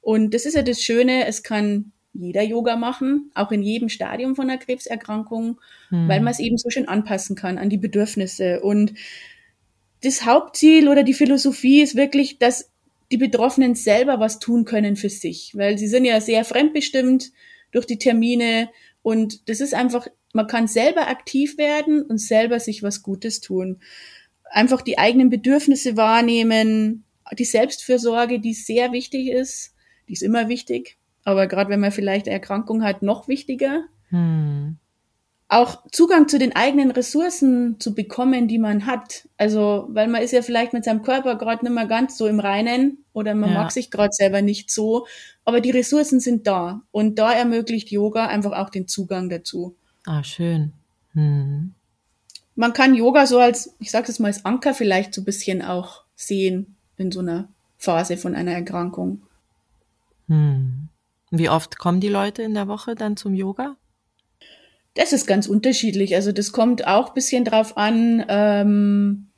Und 0.00 0.34
das 0.34 0.46
ist 0.46 0.54
ja 0.54 0.62
das 0.62 0.82
Schöne, 0.82 1.26
es 1.26 1.42
kann 1.42 1.92
jeder 2.14 2.42
Yoga 2.42 2.76
machen, 2.76 3.30
auch 3.34 3.52
in 3.52 3.62
jedem 3.62 3.88
Stadium 3.88 4.36
von 4.36 4.48
einer 4.48 4.58
Krebserkrankung, 4.58 5.60
hm. 5.88 6.08
weil 6.08 6.20
man 6.20 6.32
es 6.32 6.40
eben 6.40 6.58
so 6.58 6.70
schön 6.70 6.88
anpassen 6.88 7.36
kann 7.36 7.58
an 7.58 7.70
die 7.70 7.78
Bedürfnisse. 7.78 8.60
Und 8.60 8.94
das 10.02 10.26
Hauptziel 10.26 10.88
oder 10.88 11.04
die 11.04 11.14
Philosophie 11.14 11.80
ist 11.80 11.96
wirklich, 11.96 12.38
dass 12.38 12.71
die 13.12 13.18
Betroffenen 13.18 13.74
selber 13.74 14.18
was 14.18 14.38
tun 14.38 14.64
können 14.64 14.96
für 14.96 15.10
sich, 15.10 15.56
weil 15.56 15.78
sie 15.78 15.86
sind 15.86 16.04
ja 16.04 16.20
sehr 16.20 16.44
fremdbestimmt 16.44 17.30
durch 17.70 17.86
die 17.86 17.98
Termine 17.98 18.70
und 19.02 19.48
das 19.48 19.60
ist 19.60 19.74
einfach, 19.74 20.08
man 20.32 20.46
kann 20.46 20.66
selber 20.66 21.08
aktiv 21.08 21.58
werden 21.58 22.02
und 22.02 22.18
selber 22.18 22.58
sich 22.58 22.82
was 22.82 23.02
Gutes 23.02 23.40
tun. 23.40 23.80
Einfach 24.44 24.82
die 24.82 24.98
eigenen 24.98 25.28
Bedürfnisse 25.28 25.96
wahrnehmen, 25.96 27.04
die 27.38 27.44
Selbstfürsorge, 27.44 28.40
die 28.40 28.54
sehr 28.54 28.92
wichtig 28.92 29.28
ist, 29.28 29.74
die 30.08 30.14
ist 30.14 30.22
immer 30.22 30.48
wichtig, 30.48 30.96
aber 31.24 31.46
gerade 31.46 31.70
wenn 31.70 31.80
man 31.80 31.92
vielleicht 31.92 32.26
eine 32.26 32.34
Erkrankung 32.34 32.82
hat, 32.82 33.02
noch 33.02 33.28
wichtiger. 33.28 33.84
Hm. 34.08 34.78
Auch 35.52 35.82
Zugang 35.92 36.28
zu 36.28 36.38
den 36.38 36.56
eigenen 36.56 36.90
Ressourcen 36.90 37.78
zu 37.78 37.94
bekommen, 37.94 38.48
die 38.48 38.58
man 38.58 38.86
hat. 38.86 39.28
Also, 39.36 39.86
weil 39.90 40.08
man 40.08 40.22
ist 40.22 40.32
ja 40.32 40.40
vielleicht 40.40 40.72
mit 40.72 40.84
seinem 40.84 41.02
Körper 41.02 41.36
gerade 41.36 41.62
nicht 41.62 41.74
mehr 41.74 41.86
ganz 41.86 42.16
so 42.16 42.26
im 42.26 42.40
Reinen 42.40 43.04
oder 43.12 43.34
man 43.34 43.50
ja. 43.50 43.58
mag 43.58 43.70
sich 43.70 43.90
gerade 43.90 44.12
selber 44.12 44.40
nicht 44.40 44.70
so, 44.70 45.06
aber 45.44 45.60
die 45.60 45.70
Ressourcen 45.70 46.20
sind 46.20 46.46
da 46.46 46.80
und 46.90 47.18
da 47.18 47.34
ermöglicht 47.34 47.90
Yoga 47.90 48.28
einfach 48.28 48.52
auch 48.52 48.70
den 48.70 48.88
Zugang 48.88 49.28
dazu. 49.28 49.76
Ah, 50.06 50.24
schön. 50.24 50.72
Hm. 51.12 51.74
Man 52.54 52.72
kann 52.72 52.94
Yoga 52.94 53.26
so 53.26 53.38
als, 53.38 53.76
ich 53.78 53.90
sage 53.90 54.10
es 54.10 54.18
mal 54.18 54.28
als 54.28 54.46
Anker 54.46 54.72
vielleicht 54.72 55.12
so 55.12 55.20
ein 55.20 55.26
bisschen 55.26 55.60
auch 55.60 56.04
sehen 56.14 56.76
in 56.96 57.12
so 57.12 57.20
einer 57.20 57.48
Phase 57.76 58.16
von 58.16 58.34
einer 58.34 58.52
Erkrankung. 58.52 59.20
Hm. 60.28 60.88
Wie 61.30 61.50
oft 61.50 61.78
kommen 61.78 62.00
die 62.00 62.08
Leute 62.08 62.42
in 62.42 62.54
der 62.54 62.68
Woche 62.68 62.94
dann 62.94 63.18
zum 63.18 63.34
Yoga? 63.34 63.76
Das 64.94 65.12
ist 65.12 65.26
ganz 65.26 65.46
unterschiedlich. 65.46 66.14
Also 66.14 66.32
das 66.32 66.52
kommt 66.52 66.86
auch 66.86 67.08
ein 67.08 67.14
bisschen 67.14 67.44
drauf 67.44 67.76
an. 67.76 68.24
Ähm, 68.28 69.28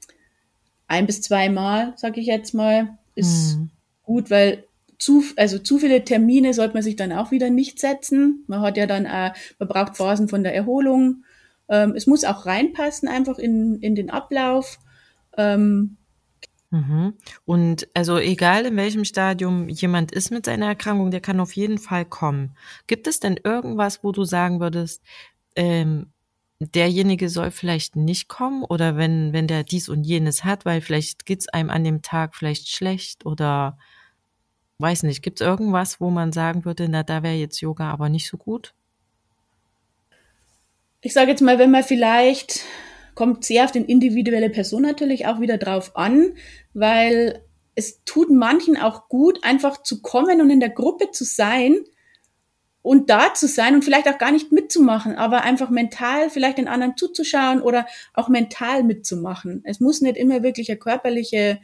ein 0.86 1.06
bis 1.06 1.22
zweimal, 1.22 1.94
sage 1.96 2.20
ich 2.20 2.26
jetzt 2.26 2.54
mal, 2.54 2.98
ist 3.14 3.54
hm. 3.54 3.70
gut, 4.02 4.30
weil 4.30 4.64
zu, 4.98 5.22
also 5.36 5.58
zu 5.58 5.78
viele 5.78 6.04
Termine 6.04 6.54
sollte 6.54 6.74
man 6.74 6.82
sich 6.82 6.96
dann 6.96 7.12
auch 7.12 7.30
wieder 7.30 7.50
nicht 7.50 7.78
setzen. 7.78 8.44
Man 8.46 8.60
hat 8.60 8.76
ja 8.76 8.86
dann, 8.86 9.04
äh, 9.04 9.32
man 9.58 9.68
braucht 9.68 9.96
Phasen 9.96 10.28
von 10.28 10.42
der 10.42 10.54
Erholung. 10.54 11.24
Ähm, 11.68 11.94
es 11.96 12.06
muss 12.06 12.24
auch 12.24 12.46
reinpassen 12.46 13.08
einfach 13.08 13.38
in, 13.38 13.78
in 13.80 13.94
den 13.94 14.10
Ablauf. 14.10 14.78
Ähm, 15.36 15.96
Mhm. 16.74 17.14
Und 17.44 17.86
also 17.94 18.18
egal 18.18 18.66
in 18.66 18.76
welchem 18.76 19.04
Stadium 19.04 19.68
jemand 19.68 20.10
ist 20.10 20.32
mit 20.32 20.44
seiner 20.44 20.66
Erkrankung, 20.66 21.12
der 21.12 21.20
kann 21.20 21.38
auf 21.38 21.52
jeden 21.52 21.78
Fall 21.78 22.04
kommen. 22.04 22.56
Gibt 22.88 23.06
es 23.06 23.20
denn 23.20 23.38
irgendwas, 23.44 24.02
wo 24.02 24.10
du 24.10 24.24
sagen 24.24 24.58
würdest, 24.58 25.00
ähm, 25.56 26.12
derjenige 26.60 27.28
soll 27.28 27.50
vielleicht 27.50 27.96
nicht 27.96 28.28
kommen 28.28 28.64
oder 28.64 28.96
wenn, 28.96 29.32
wenn 29.32 29.46
der 29.46 29.64
dies 29.64 29.88
und 29.88 30.04
jenes 30.04 30.44
hat, 30.44 30.64
weil 30.64 30.80
vielleicht 30.80 31.26
geht's 31.26 31.48
einem 31.48 31.70
an 31.70 31.84
dem 31.84 32.02
Tag 32.02 32.34
vielleicht 32.34 32.68
schlecht 32.68 33.26
oder 33.26 33.78
weiß 34.78 35.04
nicht, 35.04 35.22
gibt's 35.22 35.40
irgendwas, 35.40 36.00
wo 36.00 36.10
man 36.10 36.32
sagen 36.32 36.64
würde, 36.64 36.88
na, 36.88 37.02
da 37.02 37.22
wäre 37.22 37.34
jetzt 37.34 37.60
Yoga 37.60 37.90
aber 37.90 38.08
nicht 38.08 38.28
so 38.28 38.36
gut? 38.36 38.74
Ich 41.00 41.12
sage 41.12 41.30
jetzt 41.30 41.42
mal, 41.42 41.58
wenn 41.58 41.70
man 41.70 41.84
vielleicht 41.84 42.60
kommt 43.14 43.44
sehr 43.44 43.64
auf 43.64 43.72
den 43.72 43.84
individuelle 43.84 44.50
Person 44.50 44.82
natürlich 44.82 45.26
auch 45.26 45.40
wieder 45.40 45.58
drauf 45.58 45.96
an, 45.96 46.32
weil 46.72 47.44
es 47.74 48.02
tut 48.04 48.30
manchen 48.30 48.76
auch 48.76 49.08
gut, 49.08 49.44
einfach 49.44 49.82
zu 49.82 50.00
kommen 50.02 50.40
und 50.40 50.50
in 50.50 50.60
der 50.60 50.70
Gruppe 50.70 51.10
zu 51.10 51.24
sein 51.24 51.76
und 52.84 53.08
da 53.08 53.32
zu 53.32 53.48
sein 53.48 53.74
und 53.74 53.82
vielleicht 53.82 54.06
auch 54.08 54.18
gar 54.18 54.30
nicht 54.30 54.52
mitzumachen, 54.52 55.14
aber 55.14 55.40
einfach 55.42 55.70
mental 55.70 56.28
vielleicht 56.28 56.58
den 56.58 56.68
anderen 56.68 56.98
zuzuschauen 56.98 57.62
oder 57.62 57.86
auch 58.12 58.28
mental 58.28 58.84
mitzumachen. 58.84 59.62
Es 59.64 59.80
muss 59.80 60.02
nicht 60.02 60.18
immer 60.18 60.42
wirklich 60.42 60.68
eine 60.68 60.78
körperliche 60.78 61.60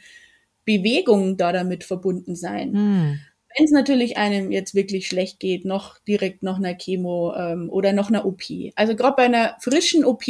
Bewegung 0.64 1.36
da 1.36 1.52
damit 1.52 1.84
verbunden 1.84 2.36
sein. 2.36 2.72
Hm. 2.72 3.20
Wenn 3.54 3.64
es 3.66 3.70
natürlich 3.70 4.16
einem 4.16 4.50
jetzt 4.50 4.74
wirklich 4.74 5.08
schlecht 5.08 5.40
geht, 5.40 5.66
noch 5.66 5.98
direkt 5.98 6.42
noch 6.42 6.56
einer 6.56 6.74
Chemo 6.74 7.34
ähm, 7.36 7.68
oder 7.68 7.92
noch 7.92 8.08
einer 8.08 8.24
OP. 8.24 8.44
Also 8.74 8.96
gerade 8.96 9.16
bei 9.16 9.24
einer 9.24 9.56
frischen 9.60 10.06
OP 10.06 10.24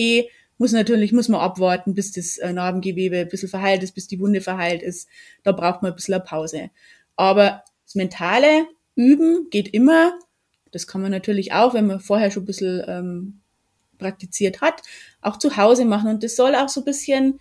muss 0.59 0.73
natürlich, 0.73 1.13
muss 1.13 1.29
man 1.29 1.41
abwarten, 1.41 1.95
bis 1.95 2.11
das 2.11 2.37
äh, 2.39 2.53
Narbengewebe 2.53 3.19
ein 3.19 3.29
bisschen 3.29 3.49
verheilt 3.49 3.85
ist, 3.85 3.93
bis 3.93 4.09
die 4.09 4.19
Wunde 4.19 4.41
verheilt 4.41 4.83
ist. 4.83 5.09
Da 5.45 5.53
braucht 5.53 5.83
man 5.83 5.93
ein 5.93 5.95
bisschen 5.95 6.15
eine 6.15 6.25
Pause. 6.25 6.71
Aber 7.15 7.63
das 7.85 7.95
mentale 7.95 8.67
Üben 8.97 9.51
geht 9.51 9.73
immer. 9.73 10.15
Das 10.71 10.87
kann 10.87 11.03
man 11.03 11.11
natürlich 11.11 11.53
auch, 11.53 11.75
wenn 11.75 11.87
man 11.87 12.01
vorher 12.01 12.31
schon 12.31 12.45
ein 12.45 12.47
bisschen 12.47 12.83
ähm, 12.87 13.41
praktiziert 13.99 14.61
hat, 14.61 14.83
auch 15.21 15.37
zu 15.39 15.57
Hause 15.57 15.85
machen. 15.85 16.09
Und 16.11 16.25
das 16.25 16.35
soll 16.35 16.55
auch 16.55 16.69
so 16.69 16.81
ein 16.81 16.85
bisschen, 16.85 17.39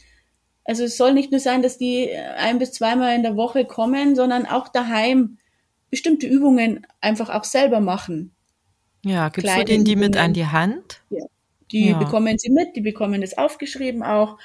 also 0.65 0.83
es 0.83 0.97
soll 0.97 1.13
nicht 1.13 1.31
nur 1.31 1.39
sein, 1.39 1.63
dass 1.63 1.77
die 1.77 2.09
äh, 2.09 2.17
ein 2.37 2.59
bis 2.59 2.73
zweimal 2.73 3.15
in 3.15 3.23
der 3.23 3.35
Woche 3.35 3.65
kommen, 3.65 4.15
sondern 4.15 4.45
auch 4.45 4.67
daheim 4.67 5.37
bestimmte 5.89 6.27
Übungen 6.27 6.85
einfach 7.01 7.29
auch 7.29 7.43
selber 7.43 7.79
machen. 7.79 8.35
Ja, 9.03 9.29
gibst 9.29 9.45
Kleine 9.45 9.65
du 9.65 9.71
denen 9.71 9.85
die 9.85 9.93
Übungen. 9.93 10.09
mit 10.11 10.17
an 10.17 10.33
die 10.33 10.45
Hand? 10.45 11.01
Ja. 11.09 11.25
Die 11.71 11.89
ja. 11.89 11.97
bekommen 11.97 12.37
sie 12.37 12.49
mit, 12.49 12.75
die 12.75 12.81
bekommen 12.81 13.23
es 13.23 13.37
aufgeschrieben 13.37 14.03
auch, 14.03 14.37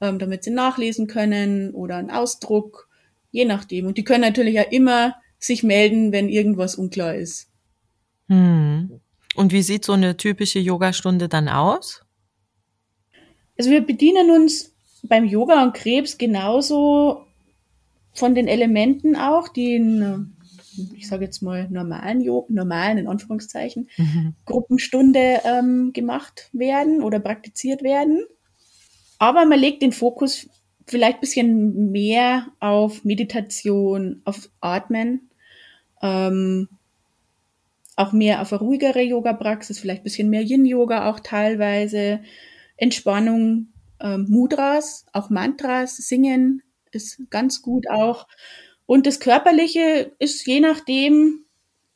ähm, 0.00 0.18
damit 0.18 0.44
sie 0.44 0.50
nachlesen 0.50 1.06
können 1.06 1.72
oder 1.72 1.96
einen 1.96 2.10
Ausdruck, 2.10 2.88
je 3.30 3.44
nachdem. 3.44 3.86
Und 3.86 3.98
die 3.98 4.04
können 4.04 4.22
natürlich 4.22 4.54
ja 4.54 4.62
immer 4.62 5.16
sich 5.38 5.62
melden, 5.62 6.12
wenn 6.12 6.28
irgendwas 6.28 6.76
unklar 6.76 7.14
ist. 7.14 7.47
Hm. 8.28 9.00
Und 9.34 9.52
wie 9.52 9.62
sieht 9.62 9.84
so 9.84 9.92
eine 9.92 10.16
typische 10.16 10.58
Yogastunde 10.58 11.28
dann 11.28 11.48
aus? 11.48 12.02
Also 13.58 13.70
wir 13.70 13.80
bedienen 13.80 14.30
uns 14.30 14.72
beim 15.02 15.24
Yoga 15.24 15.62
und 15.62 15.74
Krebs 15.74 16.18
genauso 16.18 17.24
von 18.12 18.34
den 18.34 18.48
Elementen 18.48 19.16
auch, 19.16 19.48
die 19.48 19.76
in 19.76 20.34
ich 20.94 21.08
sage 21.08 21.24
jetzt 21.24 21.42
mal, 21.42 21.68
normalen, 21.70 22.24
normalen, 22.48 22.98
in 22.98 23.08
Anführungszeichen, 23.08 23.88
mhm. 23.96 24.34
Gruppenstunde 24.44 25.40
ähm, 25.44 25.92
gemacht 25.92 26.48
werden 26.52 27.02
oder 27.02 27.20
praktiziert 27.20 27.82
werden. 27.82 28.24
Aber 29.18 29.44
man 29.44 29.58
legt 29.58 29.82
den 29.82 29.92
Fokus 29.92 30.48
vielleicht 30.86 31.18
ein 31.18 31.20
bisschen 31.20 31.90
mehr 31.90 32.46
auf 32.60 33.04
Meditation, 33.04 34.22
auf 34.24 34.48
Atmen, 34.60 35.30
ähm, 36.02 36.68
auch 37.98 38.12
mehr 38.12 38.40
auf 38.40 38.52
eine 38.52 38.60
ruhigere 38.60 39.02
Yoga-Praxis, 39.02 39.78
vielleicht 39.78 40.02
ein 40.02 40.04
bisschen 40.04 40.30
mehr 40.30 40.42
Yin-Yoga 40.42 41.10
auch 41.10 41.20
teilweise, 41.20 42.20
Entspannung, 42.76 43.72
ähm, 44.00 44.26
Mudras, 44.28 45.06
auch 45.12 45.30
Mantras, 45.30 45.96
Singen 45.96 46.62
ist 46.92 47.20
ganz 47.30 47.60
gut 47.60 47.90
auch. 47.90 48.28
Und 48.86 49.06
das 49.06 49.18
Körperliche 49.18 50.12
ist 50.20 50.46
je 50.46 50.60
nachdem, 50.60 51.44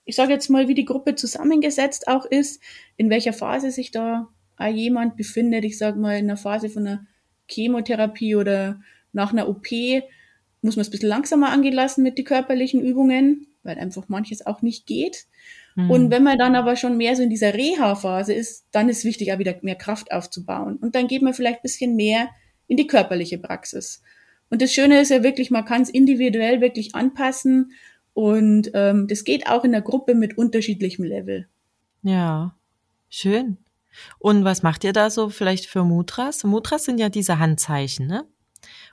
ich 0.05 0.17
sage 0.17 0.33
jetzt 0.33 0.51
mal, 0.51 0.67
wie 0.67 0.75
die 0.75 0.85
Gruppe 0.85 1.15
zusammengesetzt 1.15 2.09
auch 2.09 2.27
ist, 2.27 2.61
in 2.97 3.09
welcher 3.09 3.33
Phase 3.33 3.71
sich 3.71 3.93
da 3.93 4.29
jemand 4.73 5.17
befindet. 5.17 5.65
Ich 5.65 5.79
sage 5.79 5.99
mal, 5.99 6.19
in 6.19 6.27
einer 6.27 6.37
Phase 6.37 6.69
von 6.69 6.87
einer 6.87 7.07
Chemotherapie 7.49 8.37
oder 8.37 8.81
nach 9.13 9.33
einer 9.33 9.49
OP 9.49 9.69
muss 10.63 10.77
man 10.77 10.83
es 10.83 10.89
ein 10.89 10.93
bisschen 10.93 11.09
langsamer 11.09 11.51
angehen 11.51 11.75
lassen 11.75 12.03
mit 12.03 12.19
den 12.19 12.25
körperlichen 12.25 12.81
Übungen, 12.81 13.49
weil 13.63 13.79
einfach 13.79 14.09
manches 14.09 14.47
auch 14.47 14.63
nicht 14.63 14.87
geht. 14.87 15.27
Mhm. 15.75 15.91
Und 15.91 16.11
wenn 16.11 16.23
man 16.23 16.39
dann 16.39 16.55
aber 16.55 16.77
schon 16.77 16.97
mehr 16.97 17.17
so 17.17 17.23
in 17.23 17.31
dieser 17.31 17.55
Reha-Phase 17.55 18.33
ist, 18.33 18.67
dann 18.73 18.89
ist 18.89 19.05
wichtig, 19.05 19.33
auch 19.33 19.39
wieder 19.39 19.55
mehr 19.63 19.77
Kraft 19.77 20.13
aufzubauen. 20.13 20.77
Und 20.77 20.95
dann 20.95 21.07
geht 21.09 21.23
man 21.23 21.35
vielleicht 21.35 21.61
ein 21.61 21.63
bisschen 21.63 21.97
mehr 21.97 22.29
in 22.67 22.77
die 22.77 22.87
körperliche 22.87 23.39
Praxis. 23.39 24.03
Und 24.51 24.61
das 24.61 24.73
Schöne 24.73 25.01
ist 25.01 25.11
ja 25.11 25.23
wirklich, 25.23 25.51
man 25.51 25.65
kann 25.65 25.83
es 25.83 25.89
individuell 25.91 26.61
wirklich 26.61 26.95
anpassen 26.95 27.73
und 28.13 28.71
ähm, 28.75 29.09
das 29.09 29.25
geht 29.25 29.47
auch 29.47 29.65
in 29.65 29.73
der 29.73 29.81
Gruppe 29.81 30.15
mit 30.15 30.37
unterschiedlichem 30.37 31.05
Level. 31.05 31.49
Ja, 32.03 32.55
schön. 33.09 33.57
Und 34.19 34.45
was 34.45 34.63
macht 34.63 34.85
ihr 34.85 34.93
da 34.93 35.11
so 35.11 35.29
vielleicht 35.29 35.67
für 35.67 35.85
Mudras? 35.85 36.45
Mudras 36.45 36.85
sind 36.85 36.99
ja 36.99 37.09
diese 37.09 37.39
Handzeichen, 37.39 38.07
ne? 38.07 38.25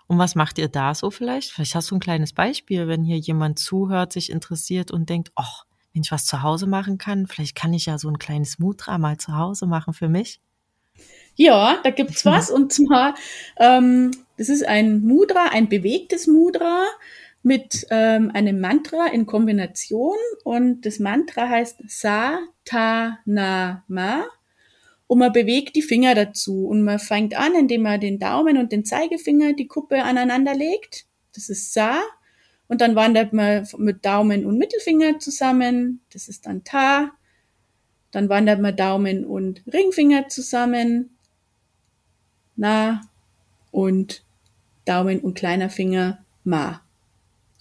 Und 0.08 0.18
was 0.18 0.34
macht 0.34 0.58
ihr 0.58 0.68
da 0.68 0.96
so 0.96 1.12
vielleicht? 1.12 1.52
Vielleicht 1.52 1.76
hast 1.76 1.92
du 1.92 1.96
ein 1.96 2.00
kleines 2.00 2.34
Beispiel, 2.34 2.88
wenn 2.88 3.04
hier 3.04 3.18
jemand 3.18 3.60
zuhört, 3.60 4.12
sich 4.12 4.32
interessiert 4.32 4.92
und 4.92 5.10
denkt, 5.10 5.32
ach, 5.36 5.66
wenn 5.94 6.04
ich 6.04 6.12
was 6.12 6.26
zu 6.26 6.44
Hause 6.44 6.68
machen 6.68 6.98
kann, 6.98 7.28
vielleicht 7.28 7.56
kann 7.56 7.74
ich 7.74 7.86
ja 7.86 7.98
so 7.98 8.10
ein 8.10 8.20
kleines 8.20 8.60
Mudra 8.60 8.98
mal 8.98 9.18
zu 9.18 9.36
Hause 9.36 9.66
machen 9.66 9.94
für 9.94 10.10
mich. 10.10 10.40
Ja, 11.36 11.80
da 11.84 11.90
gibt's 11.90 12.26
was. 12.26 12.52
und 12.52 12.74
zwar, 12.74 13.16
ähm, 13.58 14.12
das 14.38 14.50
ist 14.50 14.68
ein 14.68 15.02
Mudra, 15.02 15.50
ein 15.52 15.70
bewegtes 15.70 16.28
Mudra 16.28 16.86
mit 17.42 17.88
ähm, 17.90 18.32
einem 18.34 18.60
Mantra 18.60 19.08
in 19.08 19.26
Kombination. 19.26 20.18
Und 20.44 20.86
das 20.86 21.00
Mantra 21.00 21.48
heißt 21.48 21.78
Sa 21.88 22.40
Ta 22.66 23.20
Na 23.26 23.84
Ma. 23.88 24.26
Und 25.08 25.20
man 25.20 25.34
bewegt 25.34 25.76
die 25.76 25.82
Finger 25.82 26.14
dazu. 26.14 26.68
Und 26.68 26.84
man 26.84 27.00
fängt 27.00 27.36
an, 27.36 27.56
indem 27.56 27.84
man 27.84 28.00
den 28.00 28.20
Daumen 28.20 28.58
und 28.58 28.72
den 28.72 28.86
Zeigefinger, 28.86 29.54
die 29.54 29.68
Kuppe 29.68 30.04
aneinander 30.04 30.54
legt. 30.54 31.06
Das 31.34 31.50
ist 31.50 31.74
Sa. 31.74 32.02
Und 32.70 32.82
dann 32.82 32.96
wandert 32.96 33.34
man 33.34 33.68
mit 33.80 34.06
Daumen 34.06 34.46
und 34.46 34.60
Mittelfinger 34.60 35.18
zusammen. 35.18 36.02
Das 36.14 36.30
ist 36.30 36.46
dann 36.46 36.64
Ta. 36.64 37.12
Dann 38.12 38.30
wandert 38.30 38.62
man 38.62 38.76
Daumen 38.76 39.26
und 39.26 39.64
Ringfinger 39.74 40.30
zusammen. 40.30 41.10
Na. 42.56 43.02
Und 43.72 44.24
Daumen 44.86 45.20
und 45.20 45.34
kleiner 45.34 45.72
Finger 45.72 46.24
Ma. 46.44 46.82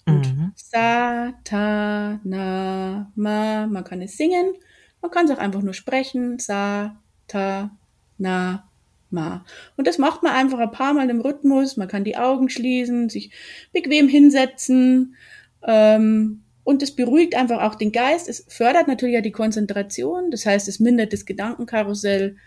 Und 0.05 0.37
mhm. 0.37 0.51
Sa, 0.55 1.33
Ta, 1.43 2.19
Na, 2.23 3.11
Ma. 3.15 3.65
Man 3.65 3.83
kann 3.83 4.03
es 4.03 4.15
singen. 4.15 4.53
Man 5.01 5.09
kann 5.09 5.25
es 5.25 5.31
auch 5.31 5.39
einfach 5.39 5.63
nur 5.63 5.73
sprechen. 5.73 6.37
Sa, 6.37 6.95
Ta, 7.27 7.71
Na, 8.19 8.68
Ma. 9.11 9.43
Und 9.75 9.87
das 9.87 9.97
macht 9.97 10.23
man 10.23 10.33
einfach 10.33 10.59
ein 10.59 10.71
paar 10.71 10.93
Mal 10.93 11.09
im 11.09 11.21
Rhythmus. 11.21 11.77
Man 11.77 11.87
kann 11.87 12.03
die 12.03 12.17
Augen 12.17 12.49
schließen, 12.49 13.09
sich 13.09 13.31
bequem 13.73 14.07
hinsetzen. 14.07 15.15
Ähm, 15.63 16.43
und 16.63 16.83
es 16.83 16.95
beruhigt 16.95 17.35
einfach 17.35 17.61
auch 17.63 17.75
den 17.75 17.91
Geist. 17.91 18.29
Es 18.29 18.45
fördert 18.47 18.87
natürlich 18.87 19.15
ja 19.15 19.21
die 19.21 19.31
Konzentration. 19.31 20.29
Das 20.29 20.45
heißt, 20.45 20.67
es 20.67 20.79
mindert 20.79 21.13
das 21.13 21.25
Gedankenkarussell 21.25 22.37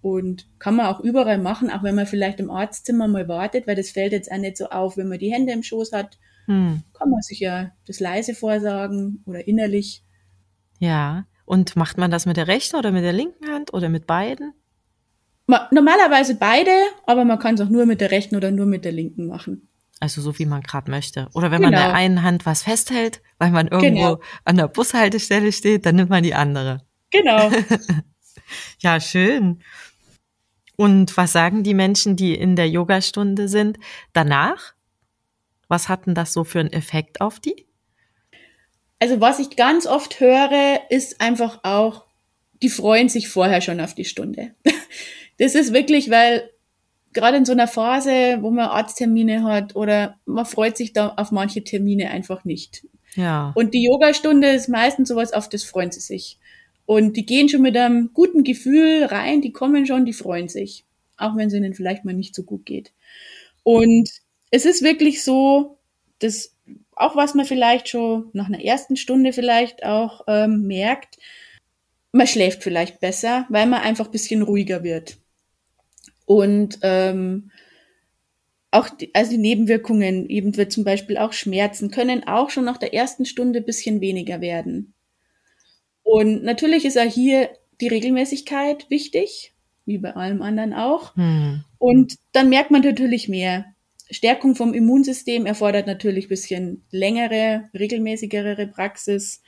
und 0.00 0.48
kann 0.58 0.76
man 0.76 0.86
auch 0.86 1.00
überall 1.00 1.38
machen, 1.38 1.70
auch 1.70 1.82
wenn 1.82 1.94
man 1.94 2.06
vielleicht 2.06 2.40
im 2.40 2.50
Arztzimmer 2.50 3.08
mal 3.08 3.28
wartet, 3.28 3.66
weil 3.66 3.76
das 3.76 3.90
fällt 3.90 4.12
jetzt 4.12 4.30
auch 4.30 4.38
nicht 4.38 4.56
so 4.56 4.66
auf, 4.70 4.96
wenn 4.96 5.08
man 5.08 5.18
die 5.18 5.32
Hände 5.32 5.52
im 5.52 5.62
Schoß 5.62 5.92
hat. 5.92 6.18
Hm. 6.46 6.82
Kann 6.94 7.10
man 7.10 7.20
sich 7.20 7.40
ja 7.40 7.72
das 7.86 8.00
leise 8.00 8.34
vorsagen 8.34 9.22
oder 9.26 9.46
innerlich. 9.46 10.02
Ja. 10.78 11.26
Und 11.44 11.76
macht 11.76 11.98
man 11.98 12.10
das 12.10 12.26
mit 12.26 12.36
der 12.36 12.48
rechten 12.48 12.76
oder 12.76 12.90
mit 12.90 13.04
der 13.04 13.12
linken 13.12 13.48
Hand 13.48 13.72
oder 13.72 13.88
mit 13.88 14.06
beiden? 14.06 14.52
Normalerweise 15.48 16.34
beide, 16.34 16.70
aber 17.06 17.24
man 17.24 17.38
kann 17.38 17.54
es 17.54 17.60
auch 17.62 17.70
nur 17.70 17.86
mit 17.86 18.02
der 18.02 18.10
rechten 18.10 18.36
oder 18.36 18.50
nur 18.50 18.66
mit 18.66 18.84
der 18.84 18.92
linken 18.92 19.26
machen. 19.26 19.68
Also 19.98 20.20
so 20.20 20.38
wie 20.38 20.46
man 20.46 20.62
gerade 20.62 20.90
möchte. 20.90 21.28
Oder 21.32 21.50
wenn 21.50 21.62
genau. 21.62 21.72
man 21.72 21.80
der 21.80 21.94
einen 21.94 22.22
Hand 22.22 22.46
was 22.46 22.62
festhält, 22.62 23.22
weil 23.38 23.50
man 23.50 23.66
irgendwo 23.66 24.16
genau. 24.16 24.20
an 24.44 24.56
der 24.56 24.68
Bushaltestelle 24.68 25.50
steht, 25.50 25.86
dann 25.86 25.96
nimmt 25.96 26.10
man 26.10 26.22
die 26.22 26.34
andere. 26.34 26.82
Genau. 27.10 27.50
ja, 28.80 29.00
schön. 29.00 29.62
Und 30.76 31.16
was 31.16 31.32
sagen 31.32 31.64
die 31.64 31.74
Menschen, 31.74 32.14
die 32.14 32.34
in 32.34 32.54
der 32.54 32.68
Yogastunde 32.68 33.48
sind, 33.48 33.78
danach? 34.12 34.74
Was 35.66 35.88
hatten 35.88 36.14
das 36.14 36.32
so 36.32 36.44
für 36.44 36.60
einen 36.60 36.72
Effekt 36.72 37.20
auf 37.20 37.40
die? 37.40 37.66
Also 39.00 39.20
was 39.20 39.38
ich 39.38 39.56
ganz 39.56 39.86
oft 39.86 40.20
höre, 40.20 40.82
ist 40.90 41.20
einfach 41.20 41.60
auch, 41.64 42.06
die 42.62 42.68
freuen 42.68 43.08
sich 43.08 43.28
vorher 43.28 43.60
schon 43.60 43.80
auf 43.80 43.94
die 43.94 44.04
Stunde. 44.04 44.54
Das 45.38 45.54
ist 45.54 45.72
wirklich, 45.72 46.10
weil 46.10 46.50
gerade 47.12 47.36
in 47.36 47.44
so 47.44 47.52
einer 47.52 47.68
Phase, 47.68 48.38
wo 48.40 48.50
man 48.50 48.66
Arzttermine 48.66 49.42
hat 49.44 49.76
oder 49.76 50.18
man 50.26 50.46
freut 50.46 50.76
sich 50.76 50.92
da 50.92 51.14
auf 51.16 51.30
manche 51.30 51.64
Termine 51.64 52.10
einfach 52.10 52.44
nicht. 52.44 52.86
Ja. 53.14 53.52
Und 53.54 53.74
die 53.74 53.84
Yogastunde 53.84 54.48
ist 54.50 54.68
meistens 54.68 55.08
sowas, 55.08 55.32
auf 55.32 55.48
das 55.48 55.64
freuen 55.64 55.90
sie 55.90 56.00
sich. 56.00 56.38
Und 56.86 57.16
die 57.16 57.26
gehen 57.26 57.48
schon 57.48 57.62
mit 57.62 57.76
einem 57.76 58.10
guten 58.14 58.44
Gefühl 58.44 59.04
rein, 59.04 59.42
die 59.42 59.52
kommen 59.52 59.86
schon, 59.86 60.04
die 60.04 60.12
freuen 60.12 60.48
sich. 60.48 60.84
Auch 61.16 61.36
wenn 61.36 61.48
es 61.48 61.54
ihnen 61.54 61.74
vielleicht 61.74 62.04
mal 62.04 62.14
nicht 62.14 62.34
so 62.34 62.44
gut 62.44 62.64
geht. 62.64 62.92
Und 63.62 64.08
es 64.50 64.64
ist 64.64 64.82
wirklich 64.82 65.22
so, 65.22 65.78
dass 66.20 66.54
auch 66.94 67.16
was 67.16 67.34
man 67.34 67.46
vielleicht 67.46 67.88
schon 67.88 68.30
nach 68.32 68.46
einer 68.46 68.62
ersten 68.62 68.96
Stunde 68.96 69.32
vielleicht 69.32 69.84
auch 69.84 70.22
ähm, 70.26 70.62
merkt, 70.66 71.18
man 72.12 72.26
schläft 72.26 72.62
vielleicht 72.62 73.00
besser, 73.00 73.46
weil 73.48 73.66
man 73.66 73.82
einfach 73.82 74.06
ein 74.06 74.12
bisschen 74.12 74.42
ruhiger 74.42 74.82
wird. 74.82 75.18
Und 76.28 76.80
ähm, 76.82 77.50
auch 78.70 78.90
die, 78.90 79.14
also 79.14 79.30
die 79.30 79.38
Nebenwirkungen, 79.38 80.28
eben 80.28 80.58
wird 80.58 80.72
zum 80.72 80.84
Beispiel 80.84 81.16
auch 81.16 81.32
Schmerzen, 81.32 81.90
können 81.90 82.28
auch 82.28 82.50
schon 82.50 82.66
nach 82.66 82.76
der 82.76 82.92
ersten 82.92 83.24
Stunde 83.24 83.60
ein 83.60 83.64
bisschen 83.64 84.02
weniger 84.02 84.42
werden. 84.42 84.92
Und 86.02 86.44
natürlich 86.44 86.84
ist 86.84 86.98
auch 86.98 87.10
hier 87.10 87.48
die 87.80 87.88
Regelmäßigkeit 87.88 88.90
wichtig, 88.90 89.54
wie 89.86 89.96
bei 89.96 90.16
allem 90.16 90.42
anderen 90.42 90.74
auch. 90.74 91.16
Hm. 91.16 91.64
Und 91.78 92.16
dann 92.32 92.50
merkt 92.50 92.70
man 92.70 92.82
natürlich 92.82 93.30
mehr. 93.30 93.64
Stärkung 94.10 94.54
vom 94.54 94.74
Immunsystem 94.74 95.46
erfordert 95.46 95.86
natürlich 95.86 96.26
ein 96.26 96.28
bisschen 96.28 96.84
längere, 96.90 97.70
regelmäßigere 97.72 98.66
Praxis. 98.66 99.40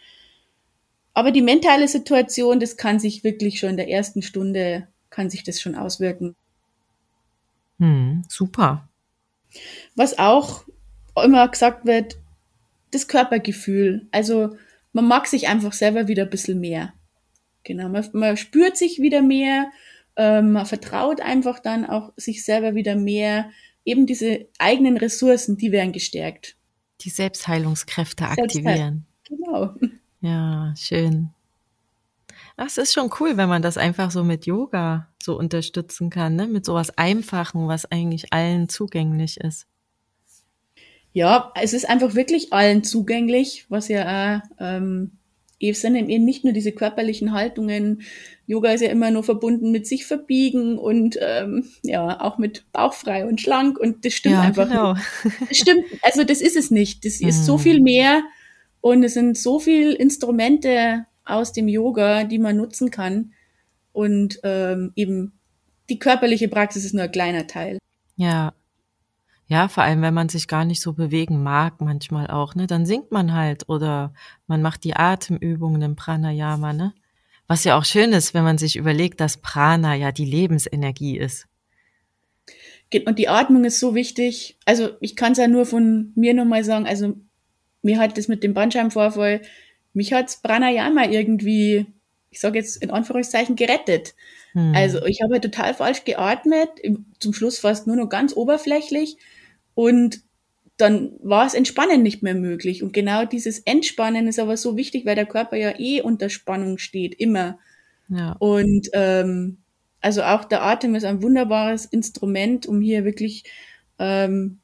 Aber 1.12 1.30
die 1.30 1.42
mentale 1.42 1.88
Situation, 1.88 2.58
das 2.58 2.78
kann 2.78 2.98
sich 2.98 3.22
wirklich 3.22 3.58
schon 3.58 3.70
in 3.70 3.76
der 3.76 3.90
ersten 3.90 4.22
Stunde, 4.22 4.88
kann 5.10 5.28
sich 5.28 5.44
das 5.44 5.60
schon 5.60 5.74
auswirken. 5.74 6.36
Hm, 7.80 8.22
super. 8.28 8.88
Was 9.96 10.18
auch 10.18 10.64
immer 11.16 11.48
gesagt 11.48 11.86
wird, 11.86 12.18
das 12.92 13.08
Körpergefühl. 13.08 14.06
Also 14.12 14.56
man 14.92 15.08
mag 15.08 15.26
sich 15.26 15.48
einfach 15.48 15.72
selber 15.72 16.06
wieder 16.08 16.24
ein 16.24 16.30
bisschen 16.30 16.60
mehr. 16.60 16.92
Genau, 17.64 17.88
man, 17.88 18.06
man 18.12 18.36
spürt 18.36 18.76
sich 18.76 19.00
wieder 19.00 19.22
mehr, 19.22 19.70
ähm, 20.16 20.52
man 20.52 20.66
vertraut 20.66 21.20
einfach 21.20 21.58
dann 21.58 21.84
auch 21.84 22.12
sich 22.16 22.44
selber 22.44 22.74
wieder 22.74 22.96
mehr. 22.96 23.50
Eben 23.84 24.06
diese 24.06 24.46
eigenen 24.58 24.96
Ressourcen, 24.96 25.56
die 25.56 25.72
werden 25.72 25.92
gestärkt. 25.92 26.56
Die 27.00 27.10
Selbstheilungskräfte 27.10 28.26
aktivieren. 28.26 29.06
Genau. 29.26 29.74
Ja, 30.22 30.74
schön. 30.76 31.30
Das 32.60 32.76
ist 32.76 32.92
schon 32.92 33.08
cool, 33.18 33.38
wenn 33.38 33.48
man 33.48 33.62
das 33.62 33.78
einfach 33.78 34.10
so 34.10 34.22
mit 34.22 34.44
Yoga 34.44 35.08
so 35.22 35.38
unterstützen 35.38 36.10
kann, 36.10 36.36
ne? 36.36 36.46
mit 36.46 36.66
sowas 36.66 36.90
Einfachen, 36.98 37.68
was 37.68 37.90
eigentlich 37.90 38.34
allen 38.34 38.68
zugänglich 38.68 39.38
ist. 39.38 39.66
Ja, 41.14 41.54
es 41.58 41.72
ist 41.72 41.88
einfach 41.88 42.14
wirklich 42.14 42.52
allen 42.52 42.84
zugänglich, 42.84 43.64
was 43.70 43.88
ja 43.88 44.42
auch, 44.42 44.42
ähm, 44.60 45.12
es 45.58 45.80
sind 45.80 45.96
eben 45.96 46.26
nicht 46.26 46.44
nur 46.44 46.52
diese 46.52 46.72
körperlichen 46.72 47.32
Haltungen. 47.32 48.02
Yoga 48.46 48.72
ist 48.72 48.82
ja 48.82 48.90
immer 48.90 49.10
nur 49.10 49.24
verbunden 49.24 49.70
mit 49.70 49.86
sich 49.86 50.04
verbiegen 50.04 50.76
und 50.76 51.18
ähm, 51.18 51.64
ja 51.82 52.20
auch 52.20 52.36
mit 52.36 52.70
bauchfrei 52.72 53.24
und 53.26 53.40
schlank 53.40 53.78
und 53.78 54.04
das 54.04 54.12
stimmt 54.12 54.34
ja, 54.34 54.42
einfach. 54.42 54.68
Genau. 54.68 54.92
Nicht. 54.92 55.06
Das 55.48 55.56
stimmt, 55.56 55.84
also 56.02 56.24
das 56.24 56.42
ist 56.42 56.56
es 56.56 56.70
nicht. 56.70 57.06
Das 57.06 57.22
ist 57.22 57.46
so 57.46 57.56
mhm. 57.56 57.62
viel 57.62 57.80
mehr 57.80 58.22
und 58.82 59.02
es 59.02 59.14
sind 59.14 59.38
so 59.38 59.60
viele 59.60 59.94
Instrumente 59.94 61.06
aus 61.24 61.52
dem 61.52 61.68
Yoga, 61.68 62.24
die 62.24 62.38
man 62.38 62.56
nutzen 62.56 62.90
kann. 62.90 63.32
Und 63.92 64.40
ähm, 64.42 64.92
eben 64.96 65.32
die 65.88 65.98
körperliche 65.98 66.48
Praxis 66.48 66.84
ist 66.84 66.94
nur 66.94 67.04
ein 67.04 67.12
kleiner 67.12 67.46
Teil. 67.46 67.78
Ja. 68.16 68.52
Ja, 69.46 69.66
vor 69.66 69.82
allem, 69.82 70.00
wenn 70.02 70.14
man 70.14 70.28
sich 70.28 70.46
gar 70.46 70.64
nicht 70.64 70.80
so 70.80 70.92
bewegen 70.92 71.42
mag, 71.42 71.80
manchmal 71.80 72.28
auch, 72.28 72.54
ne? 72.54 72.68
Dann 72.68 72.86
singt 72.86 73.10
man 73.10 73.34
halt 73.34 73.68
oder 73.68 74.14
man 74.46 74.62
macht 74.62 74.84
die 74.84 74.94
Atemübungen 74.94 75.82
im 75.82 75.96
Pranayama, 75.96 76.72
ne? 76.72 76.94
Was 77.48 77.64
ja 77.64 77.76
auch 77.76 77.84
schön 77.84 78.12
ist, 78.12 78.32
wenn 78.32 78.44
man 78.44 78.58
sich 78.58 78.76
überlegt, 78.76 79.20
dass 79.20 79.38
Prana 79.38 79.96
ja 79.96 80.12
die 80.12 80.24
Lebensenergie 80.24 81.18
ist. 81.18 81.48
Und 83.06 83.18
die 83.18 83.28
Atmung 83.28 83.64
ist 83.64 83.80
so 83.80 83.96
wichtig. 83.96 84.56
Also 84.66 84.90
ich 85.00 85.16
kann 85.16 85.32
es 85.32 85.38
ja 85.38 85.48
nur 85.48 85.66
von 85.66 86.12
mir 86.14 86.32
nochmal 86.32 86.62
sagen, 86.62 86.86
also 86.86 87.16
mir 87.82 87.98
hat 87.98 88.18
das 88.18 88.28
mit 88.28 88.44
dem 88.44 88.54
Bandscheibenvorfall 88.54 89.42
mich 89.92 90.12
hat's 90.12 90.40
Pranayama 90.40 91.06
irgendwie, 91.06 91.86
ich 92.30 92.40
sage 92.40 92.58
jetzt 92.58 92.82
in 92.82 92.90
Anführungszeichen, 92.90 93.56
gerettet. 93.56 94.14
Hm. 94.52 94.72
Also 94.74 95.04
ich 95.06 95.22
habe 95.22 95.34
halt 95.34 95.44
total 95.44 95.74
falsch 95.74 96.04
geatmet, 96.04 96.68
zum 97.18 97.32
Schluss 97.32 97.58
fast 97.58 97.86
nur 97.86 97.96
noch 97.96 98.08
ganz 98.08 98.34
oberflächlich 98.36 99.16
und 99.74 100.22
dann 100.76 101.12
war 101.22 101.46
es 101.46 101.54
Entspannen 101.54 102.02
nicht 102.02 102.22
mehr 102.22 102.34
möglich. 102.34 102.82
Und 102.82 102.92
genau 102.92 103.24
dieses 103.24 103.58
Entspannen 103.60 104.26
ist 104.26 104.38
aber 104.38 104.56
so 104.56 104.76
wichtig, 104.76 105.04
weil 105.04 105.14
der 105.14 105.26
Körper 105.26 105.56
ja 105.56 105.78
eh 105.78 106.00
unter 106.00 106.30
Spannung 106.30 106.78
steht, 106.78 107.14
immer. 107.14 107.58
Ja. 108.08 108.32
Und 108.38 108.88
ähm, 108.94 109.58
also 110.00 110.22
auch 110.22 110.44
der 110.44 110.62
Atem 110.62 110.94
ist 110.94 111.04
ein 111.04 111.22
wunderbares 111.22 111.84
Instrument, 111.84 112.66
um 112.66 112.80
hier 112.80 113.04
wirklich 113.04 113.44
ähm, 113.98 114.59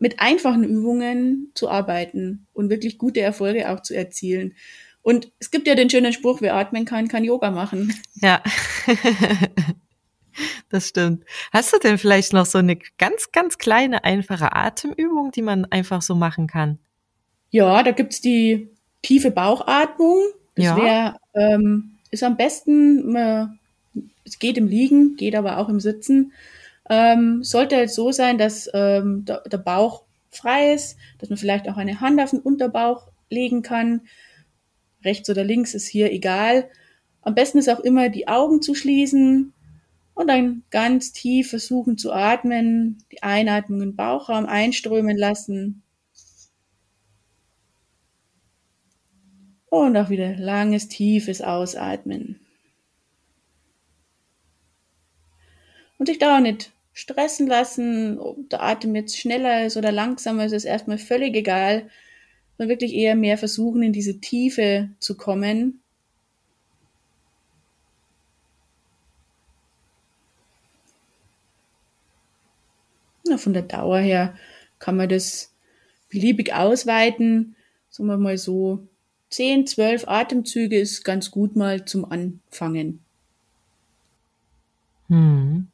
mit 0.00 0.18
einfachen 0.18 0.64
Übungen 0.64 1.52
zu 1.54 1.68
arbeiten 1.70 2.46
und 2.52 2.70
wirklich 2.70 2.98
gute 2.98 3.20
Erfolge 3.20 3.70
auch 3.70 3.80
zu 3.80 3.94
erzielen. 3.94 4.54
Und 5.02 5.30
es 5.38 5.50
gibt 5.50 5.68
ja 5.68 5.74
den 5.74 5.88
schönen 5.88 6.12
Spruch, 6.12 6.40
wer 6.40 6.56
atmen 6.56 6.84
kann, 6.84 7.06
kann 7.08 7.22
Yoga 7.24 7.50
machen. 7.50 7.94
Ja. 8.16 8.42
Das 10.68 10.88
stimmt. 10.88 11.24
Hast 11.52 11.72
du 11.72 11.78
denn 11.78 11.98
vielleicht 11.98 12.32
noch 12.32 12.46
so 12.46 12.58
eine 12.58 12.78
ganz, 12.98 13.32
ganz 13.32 13.58
kleine, 13.58 14.04
einfache 14.04 14.54
Atemübung, 14.54 15.32
die 15.32 15.42
man 15.42 15.64
einfach 15.66 16.02
so 16.02 16.14
machen 16.14 16.46
kann? 16.46 16.78
Ja, 17.50 17.82
da 17.82 17.90
gibt's 17.90 18.20
die 18.20 18.68
tiefe 19.02 19.32
Bauchatmung. 19.32 20.22
Das 20.54 20.66
Ja. 20.66 20.76
wäre, 20.76 21.16
ähm, 21.34 21.98
ist 22.12 22.22
am 22.22 22.36
besten, 22.36 23.10
man, 23.12 23.58
es 24.24 24.38
geht 24.38 24.56
im 24.56 24.68
Liegen, 24.68 25.16
geht 25.16 25.34
aber 25.34 25.58
auch 25.58 25.68
im 25.68 25.80
Sitzen. 25.80 26.32
Ähm, 26.90 27.42
sollte 27.44 27.76
halt 27.76 27.90
so 27.90 28.12
sein, 28.12 28.36
dass 28.36 28.68
ähm, 28.74 29.24
der, 29.24 29.42
der 29.42 29.58
Bauch 29.58 30.02
frei 30.28 30.74
ist, 30.74 30.98
dass 31.18 31.30
man 31.30 31.38
vielleicht 31.38 31.68
auch 31.68 31.76
eine 31.76 32.00
Hand 32.00 32.20
auf 32.20 32.30
den 32.30 32.40
Unterbauch 32.40 33.08
legen 33.30 33.62
kann. 33.62 34.02
Rechts 35.04 35.30
oder 35.30 35.44
links 35.44 35.72
ist 35.72 35.86
hier 35.86 36.12
egal. 36.12 36.68
Am 37.22 37.34
besten 37.34 37.58
ist 37.58 37.70
auch 37.70 37.80
immer 37.80 38.08
die 38.08 38.28
Augen 38.28 38.60
zu 38.60 38.74
schließen 38.74 39.52
und 40.14 40.26
dann 40.26 40.64
ganz 40.70 41.12
tief 41.12 41.50
versuchen 41.50 41.96
zu 41.96 42.12
atmen, 42.12 42.98
die 43.12 43.22
Einatmung 43.22 43.82
im 43.82 43.96
Bauchraum 43.96 44.46
einströmen 44.46 45.16
lassen 45.16 45.82
und 49.70 49.96
auch 49.96 50.10
wieder 50.10 50.36
langes, 50.36 50.88
tiefes 50.88 51.40
Ausatmen. 51.40 52.40
Und 55.98 56.06
sich 56.06 56.18
da 56.18 56.36
auch 56.36 56.40
nicht 56.40 56.72
stressen 57.00 57.46
lassen, 57.46 58.18
ob 58.18 58.50
der 58.50 58.62
Atem 58.62 58.94
jetzt 58.94 59.16
schneller 59.16 59.64
ist 59.64 59.76
oder 59.78 59.90
langsamer 59.90 60.44
ist, 60.44 60.52
ist 60.52 60.64
erstmal 60.64 60.98
völlig 60.98 61.34
egal. 61.34 61.88
Sondern 62.56 62.68
wirklich 62.68 62.92
eher 62.92 63.16
mehr 63.16 63.38
versuchen, 63.38 63.82
in 63.82 63.92
diese 63.94 64.20
Tiefe 64.20 64.90
zu 64.98 65.16
kommen. 65.16 65.80
Von 73.36 73.54
der 73.54 73.62
Dauer 73.62 74.00
her 74.00 74.34
kann 74.78 74.96
man 74.96 75.08
das 75.08 75.54
beliebig 76.10 76.52
ausweiten. 76.52 77.54
Sagen 77.88 78.08
wir 78.08 78.18
mal 78.18 78.36
so, 78.36 78.86
10, 79.30 79.66
12 79.66 80.06
Atemzüge 80.06 80.78
ist 80.78 81.04
ganz 81.04 81.30
gut 81.30 81.56
mal 81.56 81.86
zum 81.86 82.04
Anfangen. 82.04 83.00
Hm. 85.08 85.69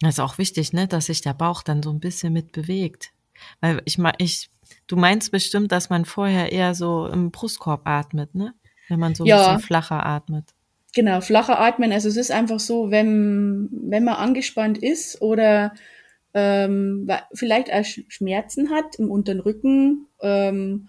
Das 0.00 0.14
ist 0.14 0.20
auch 0.20 0.38
wichtig, 0.38 0.72
ne, 0.72 0.86
dass 0.86 1.06
sich 1.06 1.22
der 1.22 1.34
Bauch 1.34 1.62
dann 1.62 1.82
so 1.82 1.90
ein 1.90 2.00
bisschen 2.00 2.32
mit 2.32 2.52
bewegt. 2.52 3.12
Weil 3.60 3.80
ich 3.84 3.98
meine, 3.98 4.16
ich, 4.18 4.50
du 4.86 4.96
meinst 4.96 5.30
bestimmt, 5.30 5.72
dass 5.72 5.90
man 5.90 6.04
vorher 6.04 6.52
eher 6.52 6.74
so 6.74 7.06
im 7.06 7.30
Brustkorb 7.30 7.82
atmet, 7.84 8.34
ne? 8.34 8.54
Wenn 8.88 9.00
man 9.00 9.14
so 9.14 9.24
ein 9.24 9.28
Ja. 9.28 9.38
bisschen 9.38 9.58
flacher 9.58 10.04
atmet. 10.04 10.54
Genau, 10.94 11.20
flacher 11.20 11.58
Atmen. 11.60 11.92
Also 11.92 12.08
es 12.08 12.16
ist 12.16 12.30
einfach 12.30 12.58
so, 12.60 12.90
wenn, 12.90 13.68
wenn 13.70 14.04
man 14.04 14.14
angespannt 14.14 14.78
ist 14.78 15.20
oder 15.20 15.74
ähm, 16.32 17.10
vielleicht 17.34 17.70
auch 17.70 17.80
Sch- 17.80 18.04
Schmerzen 18.08 18.70
hat 18.70 18.94
im 18.98 19.10
unteren 19.10 19.40
Rücken 19.40 20.06
ähm, 20.20 20.88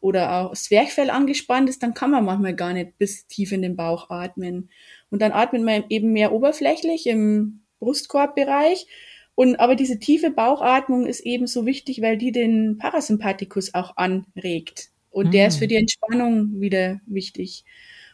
oder 0.00 0.32
auch 0.32 0.50
das 0.50 0.64
Zwerchfell 0.64 1.08
angespannt 1.08 1.70
ist, 1.70 1.82
dann 1.82 1.94
kann 1.94 2.10
man 2.10 2.24
manchmal 2.24 2.54
gar 2.54 2.74
nicht 2.74 2.98
bis 2.98 3.26
tief 3.28 3.52
in 3.52 3.62
den 3.62 3.76
Bauch 3.76 4.10
atmen. 4.10 4.70
Und 5.10 5.22
dann 5.22 5.32
atmet 5.32 5.62
man 5.62 5.84
eben 5.88 6.12
mehr 6.12 6.32
oberflächlich 6.32 7.06
im 7.06 7.62
Brustkorbbereich. 7.78 8.86
Und 9.34 9.60
aber 9.60 9.76
diese 9.76 9.98
tiefe 9.98 10.30
Bauchatmung 10.30 11.06
ist 11.06 11.20
eben 11.20 11.46
so 11.46 11.66
wichtig, 11.66 12.00
weil 12.00 12.16
die 12.16 12.32
den 12.32 12.78
Parasympathikus 12.78 13.74
auch 13.74 13.96
anregt. 13.96 14.88
Und 15.10 15.32
der 15.32 15.48
ist 15.48 15.58
für 15.58 15.66
die 15.66 15.76
Entspannung 15.76 16.60
wieder 16.60 17.00
wichtig. 17.06 17.64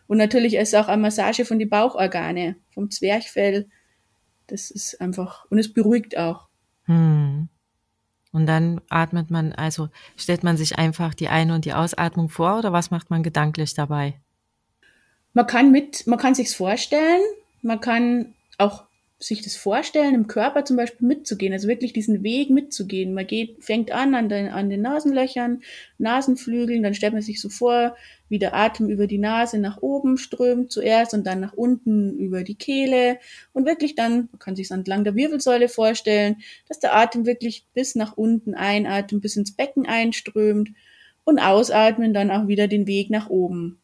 Und 0.07 0.18
natürlich 0.18 0.55
ist 0.55 0.75
auch 0.75 0.88
eine 0.88 1.03
Massage 1.03 1.44
von 1.44 1.59
die 1.59 1.66
Bauchorgane, 1.66 2.57
vom 2.70 2.90
Zwerchfell. 2.90 3.68
Das 4.46 4.70
ist 4.70 5.01
einfach, 5.01 5.46
und 5.51 5.59
es 5.59 5.72
beruhigt 5.72 6.16
auch. 6.16 6.48
Hm. 6.85 7.48
Und 8.33 8.46
dann 8.46 8.81
atmet 8.88 9.31
man, 9.31 9.53
also 9.53 9.88
stellt 10.16 10.42
man 10.42 10.57
sich 10.57 10.79
einfach 10.79 11.14
die 11.14 11.29
Ein- 11.29 11.51
und 11.51 11.64
die 11.64 11.75
Ausatmung 11.75 12.29
vor 12.29 12.59
oder 12.59 12.72
was 12.72 12.90
macht 12.90 13.11
man 13.11 13.22
gedanklich 13.22 13.75
dabei? 13.75 14.20
Man 15.35 15.46
kann 15.46 15.70
mit, 15.70 16.07
man 16.07 16.18
kann 16.18 16.35
sich's 16.35 16.55
vorstellen, 16.55 17.22
man 17.62 17.81
kann 17.81 18.35
auch 18.59 18.85
sich 19.22 19.42
das 19.42 19.54
vorstellen, 19.56 20.14
im 20.14 20.26
Körper 20.26 20.64
zum 20.64 20.76
Beispiel 20.76 21.06
mitzugehen, 21.06 21.52
also 21.52 21.68
wirklich 21.68 21.92
diesen 21.92 22.22
Weg 22.24 22.50
mitzugehen. 22.50 23.14
Man 23.14 23.26
geht, 23.26 23.62
fängt 23.62 23.92
an 23.92 24.14
an 24.14 24.28
den, 24.28 24.48
an 24.48 24.68
den 24.68 24.82
Nasenlöchern, 24.82 25.62
Nasenflügeln, 25.98 26.82
dann 26.82 26.94
stellt 26.94 27.12
man 27.12 27.22
sich 27.22 27.40
so 27.40 27.48
vor, 27.48 27.96
wie 28.28 28.38
der 28.40 28.54
Atem 28.54 28.88
über 28.88 29.06
die 29.06 29.18
Nase 29.18 29.58
nach 29.58 29.80
oben 29.80 30.16
strömt 30.18 30.72
zuerst 30.72 31.14
und 31.14 31.24
dann 31.26 31.40
nach 31.40 31.52
unten 31.52 32.18
über 32.18 32.42
die 32.42 32.56
Kehle 32.56 33.18
und 33.52 33.64
wirklich 33.66 33.94
dann, 33.94 34.28
man 34.32 34.38
kann 34.40 34.56
sich 34.56 34.70
entlang 34.70 35.04
der 35.04 35.14
Wirbelsäule 35.14 35.68
vorstellen, 35.68 36.37
dass 36.68 36.80
der 36.80 36.96
Atem 36.96 37.24
wirklich 37.26 37.66
bis 37.74 37.94
nach 37.94 38.16
unten 38.16 38.54
einatmet, 38.54 39.22
bis 39.22 39.37
ins 39.37 39.52
Becken 39.54 39.87
einströmt 39.87 40.70
und 41.24 41.38
ausatmen 41.38 42.12
dann 42.14 42.30
auch 42.30 42.48
wieder 42.48 42.68
den 42.68 42.87
Weg 42.87 43.11
nach 43.11 43.28
oben. 43.28 43.78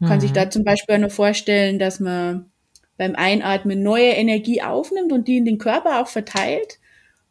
Man 0.00 0.08
kann 0.08 0.20
sich 0.20 0.32
Mhm. 0.32 0.34
da 0.34 0.50
zum 0.50 0.64
Beispiel 0.64 0.96
auch 0.96 1.00
noch 1.00 1.10
vorstellen, 1.12 1.78
dass 1.78 2.00
man 2.00 2.51
beim 2.96 3.14
Einatmen 3.14 3.82
neue 3.82 4.10
Energie 4.10 4.62
aufnimmt 4.62 5.12
und 5.12 5.28
die 5.28 5.38
in 5.38 5.44
den 5.44 5.58
Körper 5.58 6.00
auch 6.00 6.08
verteilt. 6.08 6.78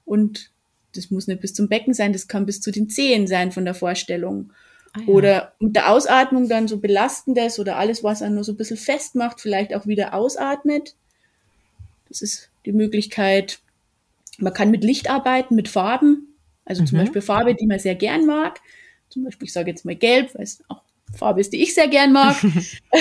Und 0.06 0.52
das 0.96 1.12
muss 1.12 1.28
nicht 1.28 1.42
bis 1.42 1.54
zum 1.54 1.70
Becken 1.70 1.94
sein, 1.94 2.14
das 2.14 2.28
kann 2.28 2.46
bis 2.46 2.62
zu 2.62 2.72
den 2.72 2.90
Zehen 2.90 3.28
sein 3.28 3.52
von 3.52 3.64
der 3.66 3.74
Vorstellung. 3.74 4.52
Ah, 4.94 5.00
ja. 5.00 5.08
Oder 5.08 5.54
mit 5.60 5.76
der 5.76 5.90
Ausatmung 5.90 6.50
dann 6.50 6.68
so 6.68 6.80
belastendes 6.80 7.60
oder 7.60 7.78
alles, 7.78 8.04
was 8.04 8.22
einen 8.22 8.36
nur 8.36 8.44
so 8.44 8.52
ein 8.52 8.58
bisschen 8.58 8.78
festmacht, 8.78 9.40
vielleicht 9.40 9.74
auch 9.74 9.88
wieder 9.88 10.14
ausatmet. 10.14 10.96
Das 12.10 12.22
ist 12.22 12.50
die 12.66 12.74
Möglichkeit. 12.74 13.60
Man 14.38 14.54
kann 14.54 14.72
mit 14.72 14.84
Licht 14.84 15.10
arbeiten, 15.10 15.56
mit 15.56 15.70
Farben. 15.70 16.36
Also 16.66 16.84
zum 16.84 16.98
Mhm. 16.98 17.04
Beispiel 17.04 17.22
Farbe, 17.22 17.56
die 17.56 17.68
man 17.68 17.80
sehr 17.80 17.96
gern 17.96 18.26
mag. 18.26 18.60
Zum 19.10 19.24
Beispiel, 19.24 19.46
ich 19.48 19.54
sage 19.54 19.70
jetzt 19.72 19.86
mal 19.86 19.96
gelb, 19.96 20.34
weil 20.36 20.44
es 20.44 20.62
auch 20.68 20.82
Farbe 21.18 21.42
ist, 21.42 21.54
die 21.54 21.62
ich 21.62 21.74
sehr 21.74 21.88
gern 21.88 22.12
mag. 22.12 22.36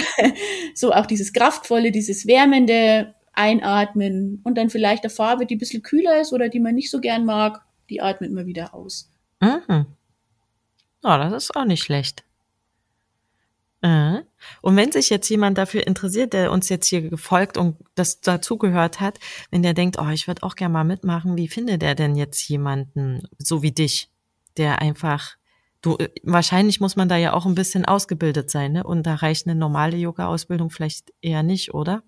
so 0.74 0.92
auch 0.92 1.06
dieses 1.06 1.32
kraftvolle, 1.32 1.90
dieses 1.90 2.26
wärmende 2.26 3.14
Einatmen 3.32 4.40
und 4.44 4.56
dann 4.58 4.70
vielleicht 4.70 5.04
eine 5.04 5.10
Farbe, 5.10 5.46
die 5.46 5.56
ein 5.56 5.58
bisschen 5.58 5.82
kühler 5.82 6.20
ist 6.20 6.32
oder 6.32 6.48
die 6.48 6.60
man 6.60 6.74
nicht 6.74 6.90
so 6.90 7.00
gern 7.00 7.24
mag, 7.24 7.62
die 7.88 8.00
atmet 8.00 8.32
man 8.32 8.46
wieder 8.46 8.74
aus. 8.74 9.10
Mhm. 9.40 9.86
Ja, 11.02 11.18
das 11.18 11.44
ist 11.44 11.56
auch 11.56 11.64
nicht 11.64 11.82
schlecht. 11.82 12.24
Äh. 13.82 14.20
Und 14.60 14.76
wenn 14.76 14.92
sich 14.92 15.10
jetzt 15.10 15.28
jemand 15.28 15.56
dafür 15.58 15.86
interessiert, 15.86 16.32
der 16.32 16.52
uns 16.52 16.68
jetzt 16.68 16.86
hier 16.86 17.02
gefolgt 17.08 17.56
und 17.56 17.76
das 17.94 18.20
dazugehört 18.20 19.00
hat, 19.00 19.18
wenn 19.50 19.62
der 19.62 19.74
denkt, 19.74 19.98
oh, 19.98 20.08
ich 20.08 20.26
würde 20.26 20.42
auch 20.42 20.54
gerne 20.54 20.72
mal 20.72 20.84
mitmachen, 20.84 21.36
wie 21.36 21.48
findet 21.48 21.82
er 21.82 21.94
denn 21.94 22.14
jetzt 22.14 22.46
jemanden 22.48 23.22
so 23.38 23.62
wie 23.62 23.72
dich, 23.72 24.10
der 24.56 24.82
einfach, 24.82 25.36
du, 25.82 25.96
äh, 25.98 26.08
wahrscheinlich 26.22 26.80
muss 26.80 26.96
man 26.96 27.08
da 27.08 27.16
ja 27.16 27.32
auch 27.32 27.46
ein 27.46 27.54
bisschen 27.54 27.84
ausgebildet 27.84 28.50
sein, 28.50 28.72
ne? 28.72 28.84
Und 28.84 29.06
da 29.06 29.14
reicht 29.14 29.46
eine 29.46 29.58
normale 29.58 29.96
Yoga-Ausbildung 29.96 30.70
vielleicht 30.70 31.12
eher 31.20 31.42
nicht, 31.42 31.74
oder? 31.74 32.02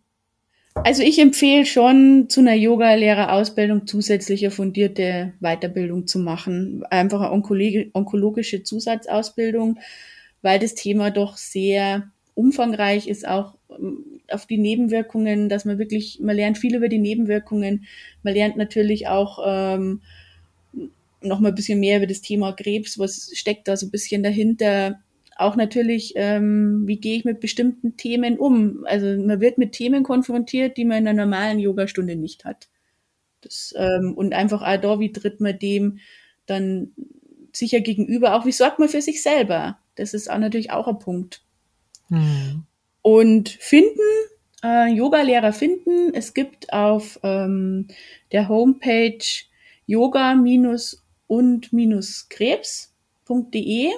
Also 0.74 1.02
ich 1.02 1.18
empfehle 1.18 1.66
schon, 1.66 2.26
zu 2.28 2.40
einer 2.40 2.54
Yoga-Lehrerausbildung 2.54 3.86
zusätzliche 3.86 4.50
fundierte 4.50 5.34
Weiterbildung 5.40 6.06
zu 6.06 6.18
machen. 6.18 6.82
Einfach 6.88 7.20
eine 7.20 7.30
onkologi- 7.30 7.90
onkologische 7.92 8.62
Zusatzausbildung, 8.62 9.78
weil 10.40 10.58
das 10.58 10.74
Thema 10.74 11.10
doch 11.10 11.36
sehr 11.36 12.10
umfangreich 12.34 13.06
ist, 13.06 13.28
auch 13.28 13.58
ähm, 13.70 14.22
auf 14.30 14.46
die 14.46 14.56
Nebenwirkungen, 14.56 15.50
dass 15.50 15.66
man 15.66 15.78
wirklich, 15.78 16.20
man 16.22 16.36
lernt 16.36 16.56
viel 16.56 16.74
über 16.74 16.88
die 16.88 16.98
Nebenwirkungen. 16.98 17.84
Man 18.22 18.34
lernt 18.34 18.56
natürlich 18.56 19.08
auch 19.08 19.40
ähm, 19.46 20.00
noch 21.24 21.40
mal 21.40 21.48
ein 21.48 21.54
bisschen 21.54 21.80
mehr 21.80 21.98
über 21.98 22.06
das 22.06 22.20
Thema 22.20 22.52
Krebs, 22.52 22.98
was 22.98 23.30
steckt 23.34 23.68
da 23.68 23.76
so 23.76 23.86
ein 23.86 23.90
bisschen 23.90 24.22
dahinter. 24.22 25.00
Auch 25.36 25.56
natürlich, 25.56 26.12
ähm, 26.16 26.82
wie 26.86 26.98
gehe 26.98 27.16
ich 27.16 27.24
mit 27.24 27.40
bestimmten 27.40 27.96
Themen 27.96 28.38
um? 28.38 28.84
Also 28.86 29.06
man 29.06 29.40
wird 29.40 29.58
mit 29.58 29.72
Themen 29.72 30.02
konfrontiert, 30.02 30.76
die 30.76 30.84
man 30.84 30.98
in 30.98 31.08
einer 31.08 31.24
normalen 31.24 31.58
Yogastunde 31.58 32.16
nicht 32.16 32.44
hat. 32.44 32.68
Das, 33.40 33.74
ähm, 33.76 34.14
und 34.14 34.34
einfach 34.34 34.62
auch 34.62 34.80
da, 34.80 35.00
wie 35.00 35.12
tritt 35.12 35.40
man 35.40 35.58
dem 35.58 35.98
dann 36.46 36.92
sicher 37.52 37.80
gegenüber, 37.80 38.34
auch 38.34 38.46
wie 38.46 38.52
sorgt 38.52 38.78
man 38.78 38.88
für 38.88 39.02
sich 39.02 39.22
selber? 39.22 39.78
Das 39.94 40.14
ist 40.14 40.30
auch 40.30 40.38
natürlich 40.38 40.70
auch 40.70 40.88
ein 40.88 40.98
Punkt. 40.98 41.42
Hm. 42.08 42.64
Und 43.02 43.48
finden, 43.48 44.00
äh, 44.62 44.92
Yoga-Lehrer 44.92 45.52
finden, 45.52 46.14
es 46.14 46.34
gibt 46.34 46.72
auf 46.72 47.18
ähm, 47.22 47.88
der 48.30 48.48
Homepage 48.48 49.18
yoga-und-krebs.de 51.32 53.90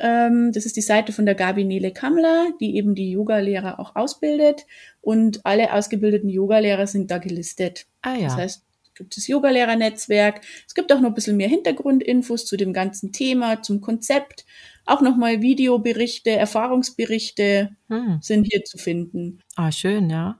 ähm, 0.00 0.52
das 0.52 0.64
ist 0.66 0.76
die 0.76 0.82
Seite 0.82 1.12
von 1.12 1.26
der 1.26 1.34
Gabi 1.34 1.64
Nele 1.64 1.92
Kammler, 1.92 2.52
die 2.60 2.76
eben 2.76 2.94
die 2.94 3.10
Yoga-Lehrer 3.10 3.80
auch 3.80 3.96
ausbildet. 3.96 4.64
Und 5.00 5.44
alle 5.44 5.72
ausgebildeten 5.72 6.28
Yoga-Lehrer 6.28 6.86
sind 6.86 7.10
da 7.10 7.18
gelistet. 7.18 7.86
Ah 8.02 8.14
ja. 8.14 8.24
Das 8.24 8.36
heißt, 8.36 8.64
es 8.84 8.94
gibt 8.94 9.16
das 9.16 9.26
Yoga-Lehrer-Netzwerk. 9.26 10.42
Es 10.66 10.74
gibt 10.74 10.92
auch 10.92 11.00
noch 11.00 11.08
ein 11.08 11.14
bisschen 11.14 11.36
mehr 11.36 11.48
Hintergrundinfos 11.48 12.46
zu 12.46 12.56
dem 12.56 12.72
ganzen 12.72 13.12
Thema, 13.12 13.62
zum 13.62 13.80
Konzept. 13.80 14.44
auch 14.86 15.00
nochmal 15.00 15.42
Videoberichte, 15.42 16.30
Erfahrungsberichte 16.30 17.70
hm. 17.88 18.18
sind 18.22 18.44
hier 18.44 18.64
zu 18.64 18.78
finden. 18.78 19.40
Ah, 19.56 19.72
schön, 19.72 20.10
ja. 20.10 20.38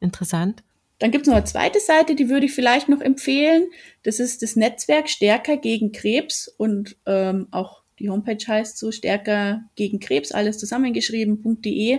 Interessant. 0.00 0.62
Dann 0.98 1.10
gibt 1.10 1.26
es 1.26 1.28
noch 1.28 1.36
eine 1.36 1.44
zweite 1.44 1.80
Seite, 1.80 2.14
die 2.14 2.28
würde 2.28 2.46
ich 2.46 2.52
vielleicht 2.52 2.88
noch 2.88 3.00
empfehlen. 3.00 3.66
Das 4.02 4.18
ist 4.18 4.42
das 4.42 4.56
Netzwerk 4.56 5.08
Stärker 5.10 5.56
gegen 5.56 5.92
Krebs 5.92 6.48
und 6.48 6.96
ähm, 7.04 7.48
auch 7.50 7.82
die 7.98 8.08
Homepage 8.10 8.44
heißt 8.46 8.78
so 8.78 8.92
Stärker 8.92 9.62
gegen 9.74 10.00
Krebs, 10.00 10.32
alles 10.32 10.58
zusammengeschrieben.de. 10.58 11.98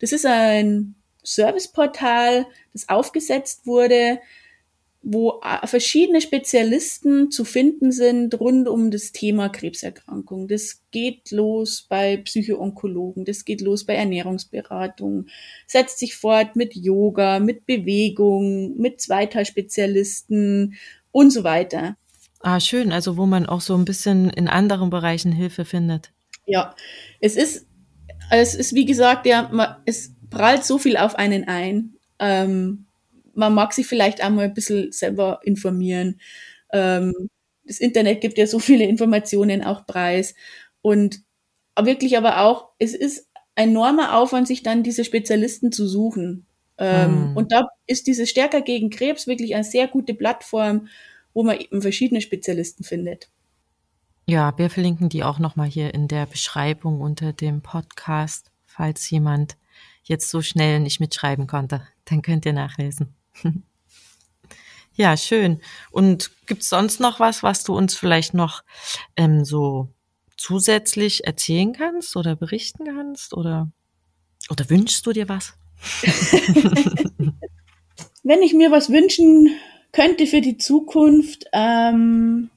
Das 0.00 0.12
ist 0.12 0.26
ein 0.26 0.94
Serviceportal, 1.22 2.46
das 2.72 2.88
aufgesetzt 2.88 3.66
wurde, 3.66 4.20
wo 5.02 5.40
äh, 5.42 5.66
verschiedene 5.66 6.20
Spezialisten 6.20 7.30
zu 7.30 7.44
finden 7.44 7.90
sind 7.90 8.38
rund 8.38 8.68
um 8.68 8.90
das 8.90 9.12
Thema 9.12 9.48
Krebserkrankung. 9.48 10.46
Das 10.46 10.82
geht 10.90 11.30
los 11.30 11.86
bei 11.88 12.18
Psychoonkologen, 12.18 13.24
das 13.24 13.44
geht 13.44 13.62
los 13.62 13.84
bei 13.84 13.94
Ernährungsberatung, 13.94 15.26
setzt 15.66 15.98
sich 15.98 16.16
fort 16.16 16.54
mit 16.54 16.74
Yoga, 16.74 17.40
mit 17.40 17.64
Bewegung, 17.64 18.76
mit 18.76 19.00
Zweiteilspezialisten 19.00 20.74
und 21.12 21.30
so 21.30 21.44
weiter. 21.44 21.96
Ah, 22.40 22.60
schön. 22.60 22.92
Also 22.92 23.16
wo 23.16 23.26
man 23.26 23.46
auch 23.46 23.60
so 23.60 23.74
ein 23.74 23.84
bisschen 23.84 24.28
in 24.30 24.48
anderen 24.48 24.90
Bereichen 24.90 25.32
Hilfe 25.32 25.64
findet. 25.64 26.12
Ja, 26.46 26.74
es 27.20 27.36
ist, 27.36 27.66
es 28.30 28.54
ist 28.54 28.74
wie 28.74 28.84
gesagt, 28.84 29.26
ja, 29.26 29.80
es 29.86 30.14
prallt 30.30 30.64
so 30.64 30.78
viel 30.78 30.96
auf 30.96 31.14
einen 31.14 31.44
ein. 31.44 31.94
Ähm, 32.18 32.86
man 33.34 33.54
mag 33.54 33.72
sich 33.72 33.86
vielleicht 33.86 34.22
auch 34.22 34.30
mal 34.30 34.46
ein 34.46 34.54
bisschen 34.54 34.92
selber 34.92 35.40
informieren. 35.44 36.20
Ähm, 36.72 37.12
das 37.64 37.78
Internet 37.78 38.20
gibt 38.20 38.38
ja 38.38 38.46
so 38.46 38.58
viele 38.58 38.84
Informationen 38.84 39.62
auch 39.62 39.86
preis. 39.86 40.34
Und 40.82 41.20
wirklich 41.80 42.16
aber 42.16 42.40
auch, 42.40 42.70
es 42.78 42.94
ist 42.94 43.28
ein 43.54 43.70
enormer 43.70 44.16
Aufwand, 44.16 44.46
sich 44.46 44.62
dann 44.62 44.82
diese 44.82 45.04
Spezialisten 45.04 45.72
zu 45.72 45.86
suchen. 45.86 46.46
Ähm, 46.78 47.30
mhm. 47.30 47.36
Und 47.36 47.52
da 47.52 47.68
ist 47.86 48.06
diese 48.06 48.26
Stärker 48.26 48.62
gegen 48.62 48.90
Krebs 48.90 49.26
wirklich 49.26 49.54
eine 49.54 49.64
sehr 49.64 49.86
gute 49.86 50.14
Plattform, 50.14 50.88
wo 51.34 51.42
man 51.42 51.58
eben 51.58 51.82
verschiedene 51.82 52.20
Spezialisten 52.20 52.84
findet. 52.84 53.28
Ja, 54.26 54.56
wir 54.56 54.70
verlinken 54.70 55.08
die 55.08 55.24
auch 55.24 55.38
nochmal 55.38 55.68
hier 55.68 55.92
in 55.92 56.08
der 56.08 56.26
Beschreibung 56.26 57.00
unter 57.00 57.32
dem 57.32 57.62
Podcast, 57.62 58.50
falls 58.64 59.10
jemand 59.10 59.56
jetzt 60.04 60.30
so 60.30 60.40
schnell 60.40 60.80
nicht 60.80 61.00
mitschreiben 61.00 61.46
konnte. 61.46 61.82
Dann 62.04 62.22
könnt 62.22 62.46
ihr 62.46 62.52
nachlesen. 62.52 63.14
Ja, 65.00 65.16
schön. 65.16 65.62
Und 65.90 66.30
gibt's 66.46 66.68
sonst 66.68 67.00
noch 67.00 67.20
was, 67.20 67.42
was 67.42 67.64
du 67.64 67.74
uns 67.74 67.94
vielleicht 67.94 68.34
noch 68.34 68.62
ähm, 69.16 69.46
so 69.46 69.88
zusätzlich 70.36 71.24
erzählen 71.24 71.72
kannst 71.72 72.16
oder 72.16 72.36
berichten 72.36 72.84
kannst? 72.84 73.32
Oder, 73.32 73.70
oder 74.50 74.68
wünschst 74.68 75.06
du 75.06 75.12
dir 75.12 75.26
was? 75.26 75.54
Wenn 78.22 78.42
ich 78.42 78.52
mir 78.52 78.70
was 78.70 78.90
wünschen 78.90 79.56
könnte 79.92 80.26
für 80.26 80.42
die 80.42 80.58
Zukunft, 80.58 81.46
ähm, 81.54 82.50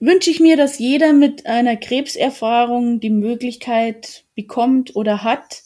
wünsche 0.00 0.30
ich 0.30 0.40
mir, 0.40 0.56
dass 0.56 0.78
jeder 0.78 1.12
mit 1.12 1.44
einer 1.44 1.76
Krebserfahrung 1.76 3.00
die 3.00 3.10
Möglichkeit 3.10 4.24
bekommt 4.34 4.96
oder 4.96 5.22
hat, 5.22 5.62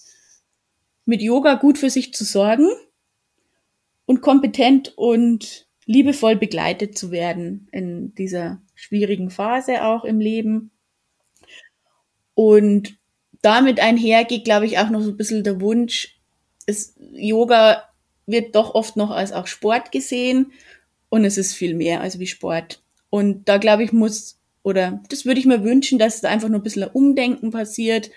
mit 1.04 1.22
Yoga 1.22 1.54
gut 1.54 1.78
für 1.78 1.90
sich 1.90 2.12
zu 2.12 2.24
sorgen 2.24 2.68
und 4.08 4.22
kompetent 4.22 4.96
und 4.96 5.66
liebevoll 5.84 6.34
begleitet 6.34 6.96
zu 6.96 7.10
werden 7.10 7.68
in 7.72 8.14
dieser 8.14 8.62
schwierigen 8.74 9.28
Phase 9.28 9.84
auch 9.84 10.02
im 10.02 10.18
Leben. 10.18 10.70
Und 12.32 12.96
damit 13.42 13.80
einhergeht, 13.80 14.44
glaube 14.44 14.64
ich, 14.64 14.78
auch 14.78 14.88
noch 14.88 15.02
so 15.02 15.10
ein 15.10 15.18
bisschen 15.18 15.44
der 15.44 15.60
Wunsch, 15.60 16.18
es, 16.64 16.96
Yoga 17.12 17.84
wird 18.24 18.56
doch 18.56 18.74
oft 18.74 18.96
noch 18.96 19.10
als 19.10 19.32
auch 19.32 19.46
Sport 19.46 19.92
gesehen 19.92 20.52
und 21.10 21.26
es 21.26 21.36
ist 21.36 21.52
viel 21.52 21.74
mehr 21.74 22.00
als 22.00 22.18
wie 22.18 22.26
Sport. 22.26 22.82
Und 23.10 23.46
da 23.46 23.58
glaube 23.58 23.84
ich 23.84 23.92
muss, 23.92 24.40
oder 24.62 25.02
das 25.10 25.26
würde 25.26 25.38
ich 25.38 25.46
mir 25.46 25.64
wünschen, 25.64 25.98
dass 25.98 26.22
da 26.22 26.30
einfach 26.30 26.48
nur 26.48 26.60
ein 26.60 26.64
bisschen 26.64 26.84
ein 26.84 26.92
Umdenken 26.92 27.50
passiert 27.50 28.10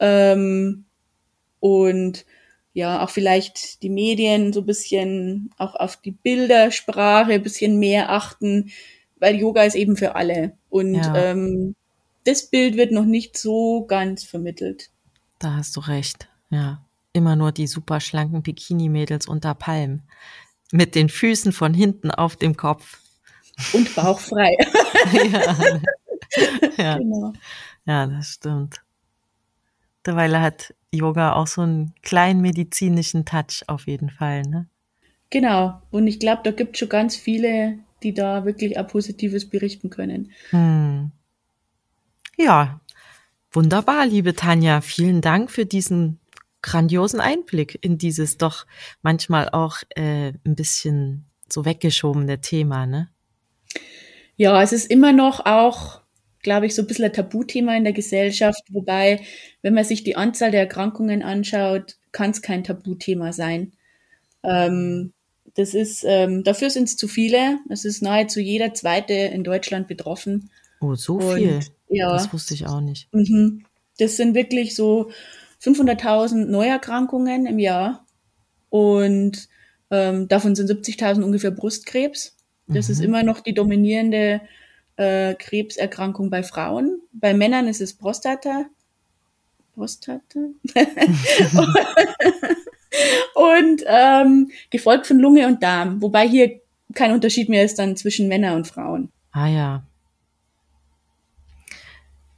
ähm, 0.00 0.84
und 1.60 2.26
ja, 2.74 3.02
auch 3.02 3.10
vielleicht 3.10 3.82
die 3.82 3.88
Medien 3.88 4.52
so 4.52 4.60
ein 4.60 4.66
bisschen 4.66 5.50
auch 5.56 5.74
auf 5.76 5.96
die 5.96 6.10
Bildersprache 6.10 7.32
ein 7.32 7.42
bisschen 7.42 7.78
mehr 7.78 8.10
achten, 8.10 8.70
weil 9.20 9.36
Yoga 9.36 9.62
ist 9.62 9.76
eben 9.76 9.96
für 9.96 10.16
alle. 10.16 10.58
Und 10.68 10.96
ja. 10.96 11.16
ähm, 11.16 11.76
das 12.24 12.50
Bild 12.50 12.76
wird 12.76 12.90
noch 12.90 13.04
nicht 13.04 13.38
so 13.38 13.86
ganz 13.86 14.24
vermittelt. 14.24 14.90
Da 15.38 15.54
hast 15.54 15.76
du 15.76 15.80
recht, 15.80 16.28
ja. 16.50 16.84
Immer 17.12 17.36
nur 17.36 17.52
die 17.52 17.68
super 17.68 18.00
schlanken 18.00 18.42
Bikini-Mädels 18.42 19.28
unter 19.28 19.54
Palmen. 19.54 20.02
Mit 20.72 20.96
den 20.96 21.08
Füßen 21.08 21.52
von 21.52 21.72
hinten 21.72 22.10
auf 22.10 22.34
dem 22.34 22.56
Kopf. 22.56 22.98
Und 23.72 23.94
bauchfrei. 23.94 24.56
ja. 25.30 25.56
Ja. 26.76 26.98
Genau. 26.98 27.32
ja, 27.84 28.06
das 28.06 28.26
stimmt. 28.28 28.83
Derweil 30.06 30.40
hat 30.40 30.74
Yoga 30.92 31.34
auch 31.34 31.46
so 31.46 31.62
einen 31.62 31.94
kleinen 32.02 32.40
medizinischen 32.40 33.24
Touch 33.24 33.64
auf 33.66 33.86
jeden 33.86 34.10
Fall, 34.10 34.42
ne? 34.42 34.68
Genau. 35.30 35.82
Und 35.90 36.06
ich 36.06 36.20
glaube, 36.20 36.42
da 36.44 36.50
gibt 36.52 36.74
es 36.74 36.78
schon 36.78 36.88
ganz 36.88 37.16
viele, 37.16 37.78
die 38.02 38.14
da 38.14 38.44
wirklich 38.44 38.78
auch 38.78 38.86
Positives 38.86 39.48
berichten 39.48 39.90
können. 39.90 40.30
Hm. 40.50 41.10
Ja, 42.36 42.80
wunderbar, 43.50 44.06
liebe 44.06 44.34
Tanja. 44.34 44.80
Vielen 44.80 45.20
Dank 45.20 45.50
für 45.50 45.66
diesen 45.66 46.20
grandiosen 46.62 47.20
Einblick 47.20 47.78
in 47.82 47.98
dieses 47.98 48.38
doch 48.38 48.66
manchmal 49.02 49.48
auch 49.50 49.78
äh, 49.96 50.32
ein 50.44 50.54
bisschen 50.54 51.26
so 51.48 51.64
weggeschobene 51.64 52.40
Thema, 52.40 52.86
ne? 52.86 53.10
Ja, 54.36 54.62
es 54.62 54.72
ist 54.72 54.90
immer 54.90 55.12
noch 55.12 55.46
auch 55.46 56.00
glaube 56.44 56.66
ich, 56.66 56.76
so 56.76 56.82
ein 56.82 56.86
bisschen 56.86 57.06
ein 57.06 57.12
Tabuthema 57.12 57.76
in 57.76 57.82
der 57.82 57.92
Gesellschaft. 57.92 58.62
Wobei, 58.70 59.20
wenn 59.62 59.74
man 59.74 59.84
sich 59.84 60.04
die 60.04 60.14
Anzahl 60.14 60.52
der 60.52 60.60
Erkrankungen 60.60 61.24
anschaut, 61.24 61.96
kann 62.12 62.30
es 62.30 62.42
kein 62.42 62.62
Tabuthema 62.62 63.32
sein. 63.32 63.72
Ähm, 64.44 65.12
das 65.56 65.74
ist, 65.74 66.04
ähm, 66.06 66.44
dafür 66.44 66.70
sind 66.70 66.84
es 66.84 66.96
zu 66.96 67.08
viele. 67.08 67.58
Es 67.68 67.84
ist 67.84 68.02
nahezu 68.02 68.38
jeder 68.38 68.74
zweite 68.74 69.14
in 69.14 69.42
Deutschland 69.42 69.88
betroffen. 69.88 70.50
Oh, 70.80 70.94
so 70.94 71.16
Und, 71.16 71.36
viel? 71.36 71.60
Ja. 71.88 72.12
Das 72.12 72.32
wusste 72.32 72.54
ich 72.54 72.66
auch 72.66 72.80
nicht. 72.80 73.12
Mhm. 73.12 73.64
Das 73.98 74.16
sind 74.16 74.34
wirklich 74.34 74.74
so 74.74 75.10
500.000 75.62 76.46
Neuerkrankungen 76.46 77.46
im 77.46 77.58
Jahr. 77.58 78.04
Und 78.68 79.48
ähm, 79.90 80.28
davon 80.28 80.54
sind 80.54 80.70
70.000 80.70 81.22
ungefähr 81.22 81.52
Brustkrebs. 81.52 82.36
Das 82.66 82.88
mhm. 82.88 82.92
ist 82.92 83.00
immer 83.00 83.22
noch 83.22 83.40
die 83.40 83.54
dominierende 83.54 84.40
äh, 84.96 85.34
Krebserkrankung 85.34 86.30
bei 86.30 86.42
Frauen. 86.42 87.00
Bei 87.12 87.34
Männern 87.34 87.68
ist 87.68 87.80
es 87.80 87.94
Prostata. 87.94 88.66
Prostata? 89.74 90.40
und 93.34 93.82
ähm, 93.86 94.50
gefolgt 94.70 95.06
von 95.06 95.18
Lunge 95.18 95.46
und 95.46 95.62
Darm, 95.62 96.00
wobei 96.00 96.28
hier 96.28 96.60
kein 96.94 97.12
Unterschied 97.12 97.48
mehr 97.48 97.64
ist 97.64 97.78
dann 97.78 97.96
zwischen 97.96 98.28
Männern 98.28 98.56
und 98.56 98.66
Frauen. 98.68 99.10
Ah 99.32 99.48
ja. 99.48 99.84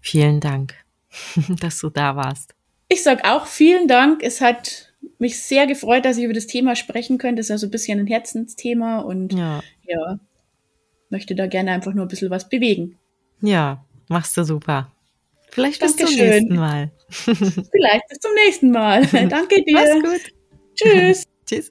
Vielen 0.01 0.41
Dank, 0.41 0.75
dass 1.61 1.81
du 1.81 1.91
da 1.91 2.17
warst. 2.17 2.55
Ich 2.89 3.03
sag 3.03 3.29
auch 3.29 3.47
vielen 3.47 3.89
Dank. 3.89 4.23
Es 4.23 4.41
hat 4.41 4.95
mich 5.19 5.43
sehr 5.43 5.67
gefreut, 5.67 6.05
dass 6.05 6.17
ich 6.17 6.25
über 6.25 6.33
das 6.33 6.47
Thema 6.47 6.77
sprechen 6.77 7.19
könnte. 7.19 7.41
Es 7.41 7.47
ist 7.47 7.51
ja 7.51 7.59
so 7.59 7.67
ein 7.67 7.71
bisschen 7.71 7.99
ein 7.99 8.07
Herzensthema 8.07 9.01
und 9.01 9.33
ja, 9.33 9.63
ja 9.85 10.19
möchte 11.11 11.35
da 11.35 11.47
gerne 11.47 11.73
einfach 11.73 11.95
nur 11.95 12.05
ein 12.05 12.09
bisschen 12.09 12.31
was 12.31 12.49
bewegen. 12.49 12.99
Ja, 13.41 13.85
machst 14.09 14.37
du 14.37 14.45
super. 14.45 14.91
Vielleicht 15.51 15.81
bis 15.81 15.97
Dankeschön. 15.97 16.19
zum 16.19 16.29
nächsten 16.29 16.57
Mal. 16.57 16.91
Vielleicht 17.09 18.09
bis 18.09 18.19
zum 18.19 18.35
nächsten 18.35 18.71
Mal. 18.71 19.07
Danke 19.29 19.63
dir. 19.63 19.75
Mach's 19.75 20.03
gut. 20.03 20.33
Tschüss. 20.75 21.25
Tschüss. 21.47 21.71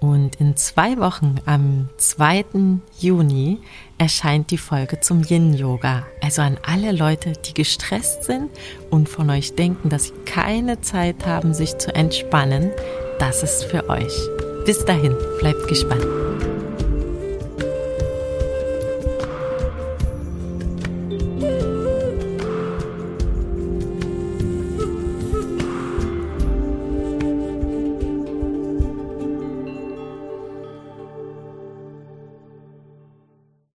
Und 0.00 0.40
in 0.40 0.56
zwei 0.56 0.98
Wochen, 0.98 1.36
am 1.46 1.88
2. 1.96 2.44
Juni, 2.98 3.58
erscheint 3.98 4.50
die 4.50 4.58
Folge 4.58 4.98
zum 4.98 5.22
Yin-Yoga. 5.22 6.04
Also 6.20 6.42
an 6.42 6.58
alle 6.64 6.90
Leute, 6.90 7.32
die 7.32 7.54
gestresst 7.54 8.24
sind 8.24 8.50
und 8.90 9.08
von 9.08 9.30
euch 9.30 9.54
denken, 9.54 9.90
dass 9.90 10.06
sie 10.06 10.12
keine 10.24 10.80
Zeit 10.80 11.24
haben, 11.24 11.54
sich 11.54 11.78
zu 11.78 11.94
entspannen, 11.94 12.72
das 13.20 13.44
ist 13.44 13.64
für 13.64 13.88
euch. 13.88 14.12
Bis 14.66 14.84
dahin, 14.84 15.14
bleibt 15.38 15.68
gespannt. 15.68 16.06